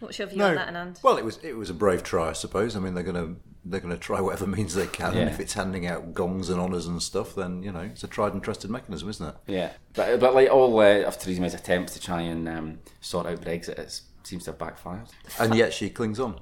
What's 0.00 0.18
your 0.18 0.28
view 0.28 0.42
on 0.42 0.54
that, 0.54 0.72
Anand? 0.72 1.02
Well, 1.02 1.16
it 1.16 1.24
was 1.24 1.38
it 1.42 1.56
was 1.56 1.70
a 1.70 1.74
brave 1.74 2.02
try, 2.02 2.30
I 2.30 2.32
suppose. 2.32 2.76
I 2.76 2.80
mean, 2.80 2.94
they're 2.94 3.02
gonna 3.02 3.34
they're 3.64 3.80
gonna 3.80 3.96
try 3.96 4.20
whatever 4.20 4.46
means 4.56 4.74
they 4.74 4.86
can. 4.86 5.14
Yeah. 5.14 5.20
And 5.20 5.30
if 5.30 5.40
it's 5.40 5.54
handing 5.54 5.86
out 5.86 6.14
gongs 6.14 6.50
and 6.50 6.60
honours 6.60 6.86
and 6.86 7.02
stuff, 7.02 7.34
then 7.34 7.62
you 7.62 7.72
know 7.72 7.80
it's 7.80 8.04
a 8.04 8.08
tried 8.08 8.32
and 8.32 8.42
trusted 8.42 8.70
mechanism, 8.70 9.08
isn't 9.08 9.28
it? 9.28 9.34
Yeah, 9.46 9.72
but 9.94 10.20
but 10.20 10.34
like 10.34 10.50
all 10.50 10.78
uh, 10.78 11.02
of 11.02 11.18
Theresa 11.18 11.40
May's 11.40 11.54
attempts 11.54 11.94
to 11.94 12.00
try 12.00 12.22
and 12.22 12.48
um, 12.48 12.78
sort 13.00 13.26
out 13.26 13.40
Brexit, 13.40 13.78
it 13.78 14.00
seems 14.22 14.44
to 14.44 14.52
have 14.52 14.58
backfired. 14.58 15.08
And 15.38 15.54
yet 15.54 15.72
she 15.72 15.90
clings 15.90 16.20
on. 16.20 16.40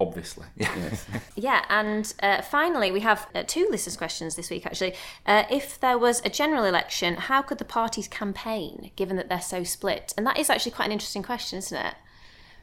Obviously, 0.00 0.46
yes. 0.56 1.06
Yeah, 1.36 1.62
and 1.68 2.10
uh, 2.22 2.40
finally, 2.40 2.90
we 2.90 3.00
have 3.00 3.28
uh, 3.34 3.42
two 3.46 3.68
listeners' 3.70 3.98
questions 3.98 4.34
this 4.34 4.48
week. 4.48 4.64
Actually, 4.64 4.94
uh, 5.26 5.44
if 5.50 5.78
there 5.78 5.98
was 5.98 6.22
a 6.24 6.30
general 6.30 6.64
election, 6.64 7.16
how 7.16 7.42
could 7.42 7.58
the 7.58 7.66
parties 7.66 8.08
campaign, 8.08 8.92
given 8.96 9.16
that 9.16 9.28
they're 9.28 9.42
so 9.42 9.62
split? 9.62 10.14
And 10.16 10.26
that 10.26 10.38
is 10.38 10.48
actually 10.48 10.72
quite 10.72 10.86
an 10.86 10.92
interesting 10.92 11.22
question, 11.22 11.58
isn't 11.58 11.76
it? 11.76 11.94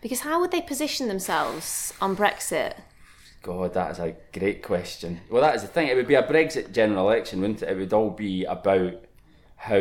Because 0.02 0.22
how 0.22 0.40
would 0.40 0.52
they 0.52 0.62
position 0.62 1.08
themselves 1.08 1.94
on 2.02 2.16
Brexit? 2.16 2.74
God, 3.44 3.74
that 3.74 3.92
is 3.92 4.00
a 4.00 4.16
great 4.34 4.62
question. 4.64 5.22
Well, 5.30 5.42
that 5.42 5.56
is 5.56 5.62
the 5.62 5.68
thing. 5.68 5.88
It 5.88 5.96
would 5.96 6.08
be 6.08 6.16
a 6.16 6.24
Brexit 6.24 6.72
general 6.72 7.08
election, 7.10 7.40
wouldn't 7.42 7.64
it? 7.64 7.70
It 7.70 7.78
would 7.78 7.94
all 7.94 8.10
be 8.10 8.44
about 8.46 8.94
how 9.56 9.78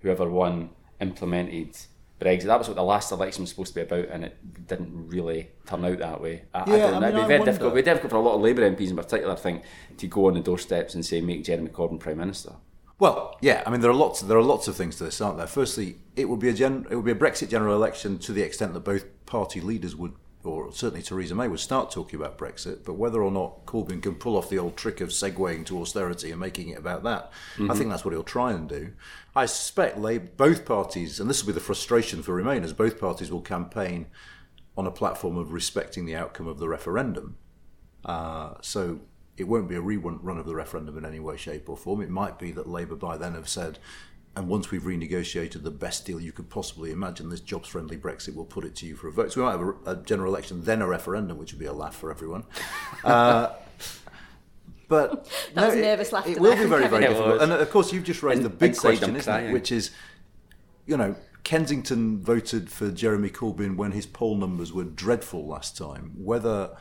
whoever 0.00 0.28
won 0.28 0.70
implemented 1.00 1.76
Brexit. 2.20 2.44
That 2.44 2.58
was 2.58 2.68
what 2.68 2.76
the 2.76 2.82
last 2.82 3.12
election 3.12 3.42
was 3.42 3.50
supposed 3.50 3.74
to 3.74 3.80
be 3.80 3.82
about, 3.82 4.08
and 4.08 4.24
it 4.24 4.66
didn't 4.66 5.08
really 5.08 5.50
turn 5.66 5.84
out 5.84 5.98
that 5.98 6.20
way. 6.20 6.44
I, 6.54 6.60
I 6.60 6.64
Yeah, 6.76 6.76
don't 6.90 6.94
I 6.94 7.00
mean, 7.00 7.02
It'd 7.08 7.14
be 7.16 7.20
I 7.22 7.26
very 7.26 7.38
wonder- 7.40 7.52
difficult. 7.52 7.72
It'd 7.74 7.84
be 7.84 7.90
difficult 7.90 8.10
for 8.10 8.16
a 8.16 8.20
lot 8.20 8.34
of 8.34 8.40
Labour 8.40 8.70
MPs 8.70 8.90
in 8.90 8.96
particular, 8.96 9.32
I 9.32 9.36
think, 9.36 9.62
to 9.98 10.06
go 10.06 10.26
on 10.28 10.34
the 10.34 10.40
doorsteps 10.40 10.94
and 10.94 11.04
say, 11.04 11.20
make 11.20 11.44
Jeremy 11.44 11.68
Corbyn 11.68 12.00
Prime 12.00 12.18
Minister. 12.18 12.52
Well, 12.98 13.36
yeah, 13.42 13.62
I 13.66 13.70
mean 13.70 13.80
there 13.80 13.90
are 13.90 13.94
lots 13.94 14.22
there 14.22 14.38
are 14.38 14.42
lots 14.42 14.68
of 14.68 14.76
things 14.76 14.96
to 14.96 15.04
this, 15.04 15.20
aren't 15.20 15.36
there? 15.36 15.46
Firstly, 15.46 15.96
it 16.14 16.28
would 16.28 16.40
be 16.40 16.48
a 16.48 16.54
gen, 16.54 16.86
it 16.90 16.96
would 16.96 17.04
be 17.04 17.12
a 17.12 17.14
Brexit 17.14 17.50
general 17.50 17.74
election 17.74 18.18
to 18.20 18.32
the 18.32 18.42
extent 18.42 18.72
that 18.74 18.80
both 18.80 19.04
party 19.26 19.60
leaders 19.60 19.94
would, 19.94 20.14
or 20.44 20.72
certainly 20.72 21.02
Theresa 21.02 21.34
May 21.34 21.48
would 21.48 21.60
start 21.60 21.90
talking 21.90 22.18
about 22.18 22.38
Brexit. 22.38 22.84
But 22.86 22.94
whether 22.94 23.22
or 23.22 23.30
not 23.30 23.66
Corbyn 23.66 24.02
can 24.02 24.14
pull 24.14 24.36
off 24.36 24.48
the 24.48 24.58
old 24.58 24.78
trick 24.78 25.02
of 25.02 25.10
segueing 25.10 25.66
to 25.66 25.80
austerity 25.80 26.30
and 26.30 26.40
making 26.40 26.70
it 26.70 26.78
about 26.78 27.02
that, 27.02 27.30
I 27.70 27.74
think 27.74 27.90
that's 27.90 28.04
what 28.04 28.12
he'll 28.14 28.22
try 28.22 28.52
and 28.52 28.66
do. 28.66 28.92
I 29.34 29.44
suspect 29.44 29.98
Labour, 29.98 30.30
both 30.38 30.64
parties, 30.64 31.20
and 31.20 31.28
this 31.28 31.42
will 31.42 31.48
be 31.48 31.58
the 31.58 31.60
frustration 31.60 32.22
for 32.22 32.40
Remainers, 32.40 32.74
both 32.74 32.98
parties 32.98 33.30
will 33.30 33.42
campaign 33.42 34.06
on 34.74 34.86
a 34.86 34.90
platform 34.90 35.36
of 35.36 35.52
respecting 35.52 36.06
the 36.06 36.16
outcome 36.16 36.46
of 36.46 36.58
the 36.58 36.68
referendum. 36.68 37.36
Uh, 38.04 38.54
so 38.62 39.00
it 39.36 39.44
won't 39.44 39.68
be 39.68 39.76
a 39.76 39.80
rerun 39.82 40.38
of 40.38 40.46
the 40.46 40.54
referendum 40.54 40.96
in 40.96 41.04
any 41.04 41.20
way, 41.20 41.36
shape, 41.36 41.68
or 41.68 41.76
form. 41.76 42.00
It 42.00 42.10
might 42.10 42.38
be 42.38 42.52
that 42.52 42.68
Labour 42.68 42.96
by 42.96 43.16
then 43.16 43.34
have 43.34 43.48
said, 43.48 43.78
and 44.34 44.48
once 44.48 44.70
we've 44.70 44.82
renegotiated 44.82 45.62
the 45.62 45.70
best 45.70 46.06
deal 46.06 46.20
you 46.20 46.32
could 46.32 46.48
possibly 46.50 46.90
imagine, 46.90 47.28
this 47.28 47.40
jobs 47.40 47.68
friendly 47.68 47.96
Brexit, 47.96 48.34
we'll 48.34 48.44
put 48.44 48.64
it 48.64 48.74
to 48.76 48.86
you 48.86 48.96
for 48.96 49.08
a 49.08 49.12
vote. 49.12 49.32
So 49.32 49.40
we 49.40 49.46
might 49.46 49.52
have 49.52 49.60
a, 49.60 49.90
a 50.00 50.04
general 50.04 50.32
election, 50.32 50.62
then 50.64 50.82
a 50.82 50.86
referendum, 50.86 51.38
which 51.38 51.52
would 51.52 51.58
be 51.58 51.66
a 51.66 51.72
laugh 51.72 51.96
for 51.96 52.10
everyone. 52.10 52.44
Uh, 53.04 53.50
but 54.88 55.30
That 55.54 55.66
was 55.66 55.74
it- 55.76 55.82
nervous 55.82 56.12
laughter 56.12 56.30
It 56.30 56.40
will 56.40 56.56
be 56.56 56.64
very, 56.64 56.82
from 56.82 56.90
very 56.90 57.06
difficult. 57.06 57.42
And 57.42 57.52
of 57.52 57.70
course, 57.70 57.92
you've 57.92 58.04
just 58.04 58.22
raised 58.22 58.38
In- 58.38 58.44
the 58.44 58.50
big 58.50 58.76
question, 58.76 59.16
isn't 59.16 59.44
it? 59.44 59.52
Which 59.52 59.72
is, 59.72 59.90
you 60.86 60.96
know, 60.96 61.14
Kensington 61.44 62.20
voted 62.20 62.70
for 62.70 62.90
Jeremy 62.90 63.30
Corbyn 63.30 63.76
when 63.76 63.92
his 63.92 64.04
poll 64.06 64.36
numbers 64.36 64.72
were 64.72 64.84
dreadful 64.84 65.46
last 65.46 65.76
time. 65.76 66.12
Whether 66.16 66.76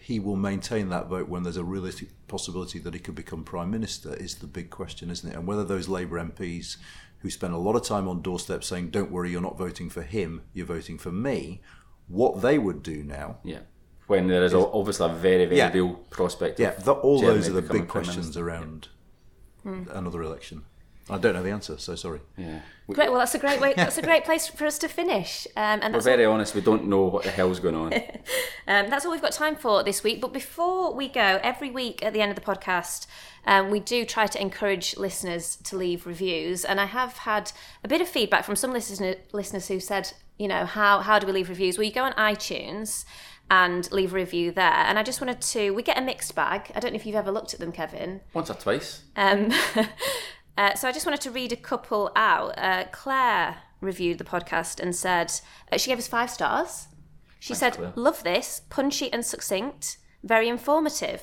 he 0.00 0.18
will 0.18 0.36
maintain 0.36 0.88
that 0.88 1.08
vote 1.08 1.28
when 1.28 1.42
there's 1.42 1.56
a 1.56 1.64
realistic 1.64 2.08
possibility 2.26 2.78
that 2.78 2.94
he 2.94 3.00
could 3.00 3.14
become 3.14 3.44
prime 3.44 3.70
minister 3.70 4.14
is 4.14 4.36
the 4.36 4.46
big 4.46 4.70
question, 4.70 5.10
isn't 5.10 5.30
it? 5.30 5.36
And 5.36 5.46
whether 5.46 5.64
those 5.64 5.88
Labour 5.88 6.18
MPs 6.18 6.76
who 7.18 7.28
spend 7.28 7.52
a 7.52 7.58
lot 7.58 7.76
of 7.76 7.82
time 7.84 8.08
on 8.08 8.22
doorsteps 8.22 8.66
saying, 8.66 8.90
"Don't 8.90 9.10
worry, 9.10 9.30
you're 9.30 9.42
not 9.42 9.58
voting 9.58 9.90
for 9.90 10.02
him, 10.02 10.42
you're 10.54 10.66
voting 10.66 10.96
for 10.96 11.12
me," 11.12 11.60
what 12.08 12.40
they 12.40 12.58
would 12.58 12.82
do 12.82 13.04
now. 13.04 13.38
Yeah. 13.44 13.60
When 14.06 14.26
there 14.26 14.42
is 14.42 14.54
obviously 14.54 15.08
a 15.10 15.14
very, 15.14 15.44
very 15.44 15.58
Yeah. 15.58 15.72
real 15.72 15.94
prospect 16.10 16.58
Yeah, 16.58 16.70
of 16.70 16.84
the, 16.84 16.94
all 16.94 17.20
Jeremy 17.20 17.38
those 17.38 17.48
are 17.50 17.52
the 17.52 17.62
big 17.62 17.86
questions 17.86 18.16
Minister. 18.36 18.48
around 18.48 18.88
hmm. 19.62 19.82
another 19.92 20.22
election. 20.22 20.64
I 21.10 21.18
don't 21.18 21.34
know 21.34 21.42
the 21.42 21.50
answer, 21.50 21.76
so 21.78 21.94
sorry. 21.96 22.20
Yeah. 22.36 22.60
Great. 22.88 23.10
Well, 23.10 23.18
that's 23.18 23.34
a 23.34 23.38
great 23.38 23.60
way. 23.60 23.74
That's 23.76 23.98
a 23.98 24.02
great 24.02 24.24
place 24.24 24.46
for 24.48 24.66
us 24.66 24.78
to 24.78 24.88
finish. 24.88 25.46
Um, 25.56 25.62
and 25.62 25.82
We're 25.82 25.90
that's 25.92 26.06
very 26.06 26.24
honest, 26.24 26.54
we 26.54 26.60
don't 26.60 26.86
know 26.86 27.04
what 27.04 27.24
the 27.24 27.30
hell's 27.30 27.60
going 27.60 27.74
on. 27.74 27.92
Um, 28.68 28.88
that's 28.88 29.04
all 29.04 29.10
we've 29.10 29.20
got 29.20 29.32
time 29.32 29.56
for 29.56 29.82
this 29.82 30.04
week. 30.04 30.20
But 30.20 30.32
before 30.32 30.94
we 30.94 31.08
go, 31.08 31.40
every 31.42 31.70
week 31.70 32.04
at 32.04 32.12
the 32.12 32.20
end 32.20 32.30
of 32.30 32.36
the 32.36 32.44
podcast, 32.44 33.08
um, 33.44 33.68
we 33.70 33.80
do 33.80 34.04
try 34.04 34.28
to 34.28 34.40
encourage 34.40 34.96
listeners 34.96 35.56
to 35.64 35.76
leave 35.76 36.06
reviews. 36.06 36.64
And 36.64 36.80
I 36.80 36.84
have 36.84 37.16
had 37.16 37.50
a 37.82 37.88
bit 37.88 38.00
of 38.00 38.08
feedback 38.08 38.44
from 38.44 38.54
some 38.54 38.72
listener, 38.72 39.16
listeners 39.32 39.66
who 39.66 39.80
said, 39.80 40.12
you 40.38 40.46
know, 40.46 40.66
how, 40.66 41.00
how 41.00 41.18
do 41.18 41.26
we 41.26 41.32
leave 41.32 41.48
reviews? 41.48 41.78
Well, 41.78 41.84
you 41.84 41.92
go 41.92 42.04
on 42.04 42.12
iTunes 42.12 43.04
and 43.50 43.90
leave 43.90 44.12
a 44.12 44.16
review 44.16 44.52
there. 44.52 44.72
And 44.72 44.98
I 44.98 45.02
just 45.02 45.20
wanted 45.20 45.40
to, 45.40 45.72
we 45.72 45.82
get 45.82 45.98
a 45.98 46.00
mixed 46.00 46.34
bag. 46.36 46.70
I 46.74 46.80
don't 46.80 46.92
know 46.92 46.96
if 46.96 47.04
you've 47.04 47.16
ever 47.16 47.32
looked 47.32 47.52
at 47.52 47.60
them, 47.60 47.72
Kevin. 47.72 48.20
Once 48.32 48.50
or 48.50 48.54
twice. 48.54 49.02
Um, 49.16 49.50
uh, 50.56 50.74
so 50.74 50.88
I 50.88 50.92
just 50.92 51.06
wanted 51.06 51.20
to 51.22 51.30
read 51.30 51.52
a 51.52 51.56
couple 51.56 52.10
out. 52.16 52.54
Uh, 52.58 52.84
Claire 52.92 53.58
reviewed 53.80 54.18
the 54.18 54.24
podcast 54.24 54.80
and 54.80 54.94
said 54.94 55.32
uh, 55.72 55.78
she 55.78 55.90
gave 55.90 55.98
us 55.98 56.08
five 56.08 56.30
stars. 56.30 56.88
She 57.38 57.54
said, 57.54 57.74
Claire. 57.74 57.92
"Love 57.96 58.22
this, 58.22 58.62
punchy 58.68 59.12
and 59.12 59.24
succinct, 59.24 59.96
very 60.22 60.48
informative." 60.48 61.22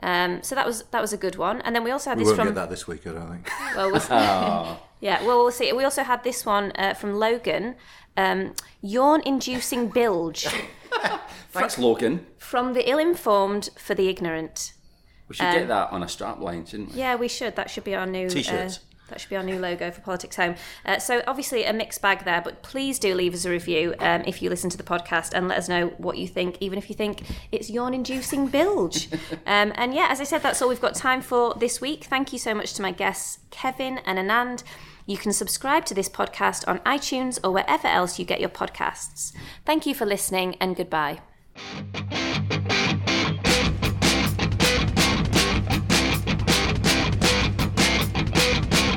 Um, 0.00 0.42
so 0.42 0.54
that 0.54 0.66
was 0.66 0.84
that 0.90 1.00
was 1.00 1.12
a 1.12 1.16
good 1.16 1.36
one. 1.36 1.60
And 1.62 1.74
then 1.74 1.82
we 1.84 1.90
also 1.90 2.10
had 2.10 2.18
We 2.18 2.24
this 2.24 2.28
won't 2.28 2.38
from 2.38 2.48
get 2.48 2.54
that 2.56 2.70
this 2.70 2.86
week, 2.86 3.06
I 3.06 3.12
don't 3.12 3.30
think. 3.30 3.50
well, 3.76 3.90
we'll 3.90 4.00
yeah. 5.00 5.24
Well, 5.24 5.38
we'll 5.38 5.50
see. 5.50 5.72
We 5.72 5.84
also 5.84 6.02
had 6.02 6.22
this 6.22 6.44
one 6.46 6.72
uh, 6.76 6.94
from 6.94 7.14
Logan, 7.14 7.76
um, 8.16 8.54
yawn-inducing 8.82 9.88
bilge 9.88 10.46
Thanks, 11.50 11.78
Logan. 11.78 12.26
from 12.36 12.74
the 12.74 12.88
ill-informed 12.88 13.70
for 13.76 13.94
the 13.94 14.08
ignorant. 14.08 14.72
We 15.28 15.34
should 15.34 15.52
get 15.52 15.68
that 15.68 15.92
on 15.92 16.02
a 16.02 16.08
strap 16.08 16.40
line, 16.40 16.64
shouldn't 16.64 16.92
we? 16.92 16.98
Yeah, 16.98 17.16
we 17.16 17.28
should. 17.28 17.56
That 17.56 17.70
should 17.70 17.84
be 17.84 17.94
our 17.94 18.06
new 18.06 18.26
uh, 18.26 18.30
T-shirts. 18.30 18.80
That 19.08 19.20
should 19.20 19.30
be 19.30 19.36
our 19.36 19.42
new 19.42 19.58
logo 19.58 19.90
for 19.90 20.00
Politics 20.02 20.36
Home. 20.36 20.54
Uh, 20.84 20.98
so, 20.98 21.22
obviously, 21.26 21.64
a 21.64 21.72
mixed 21.72 22.02
bag 22.02 22.24
there, 22.24 22.40
but 22.42 22.62
please 22.62 22.98
do 22.98 23.14
leave 23.14 23.34
us 23.34 23.44
a 23.44 23.50
review 23.50 23.94
um, 24.00 24.22
if 24.26 24.42
you 24.42 24.50
listen 24.50 24.70
to 24.70 24.76
the 24.76 24.82
podcast 24.82 25.32
and 25.32 25.48
let 25.48 25.58
us 25.58 25.68
know 25.68 25.88
what 25.98 26.18
you 26.18 26.28
think, 26.28 26.56
even 26.60 26.78
if 26.78 26.88
you 26.88 26.94
think 26.94 27.22
it's 27.50 27.70
yawn 27.70 27.94
inducing 27.94 28.48
bilge. 28.48 29.08
um, 29.46 29.72
and 29.76 29.94
yeah, 29.94 30.08
as 30.10 30.20
I 30.20 30.24
said, 30.24 30.42
that's 30.42 30.60
all 30.60 30.68
we've 30.68 30.80
got 30.80 30.94
time 30.94 31.22
for 31.22 31.54
this 31.54 31.80
week. 31.80 32.04
Thank 32.04 32.32
you 32.32 32.38
so 32.38 32.54
much 32.54 32.74
to 32.74 32.82
my 32.82 32.92
guests, 32.92 33.38
Kevin 33.50 33.98
and 34.04 34.18
Anand. 34.18 34.62
You 35.06 35.16
can 35.16 35.32
subscribe 35.32 35.86
to 35.86 35.94
this 35.94 36.10
podcast 36.10 36.68
on 36.68 36.80
iTunes 36.80 37.38
or 37.42 37.50
wherever 37.50 37.88
else 37.88 38.18
you 38.18 38.26
get 38.26 38.40
your 38.40 38.50
podcasts. 38.50 39.32
Thank 39.64 39.86
you 39.86 39.94
for 39.94 40.04
listening 40.04 40.56
and 40.60 40.76
goodbye. 40.76 41.20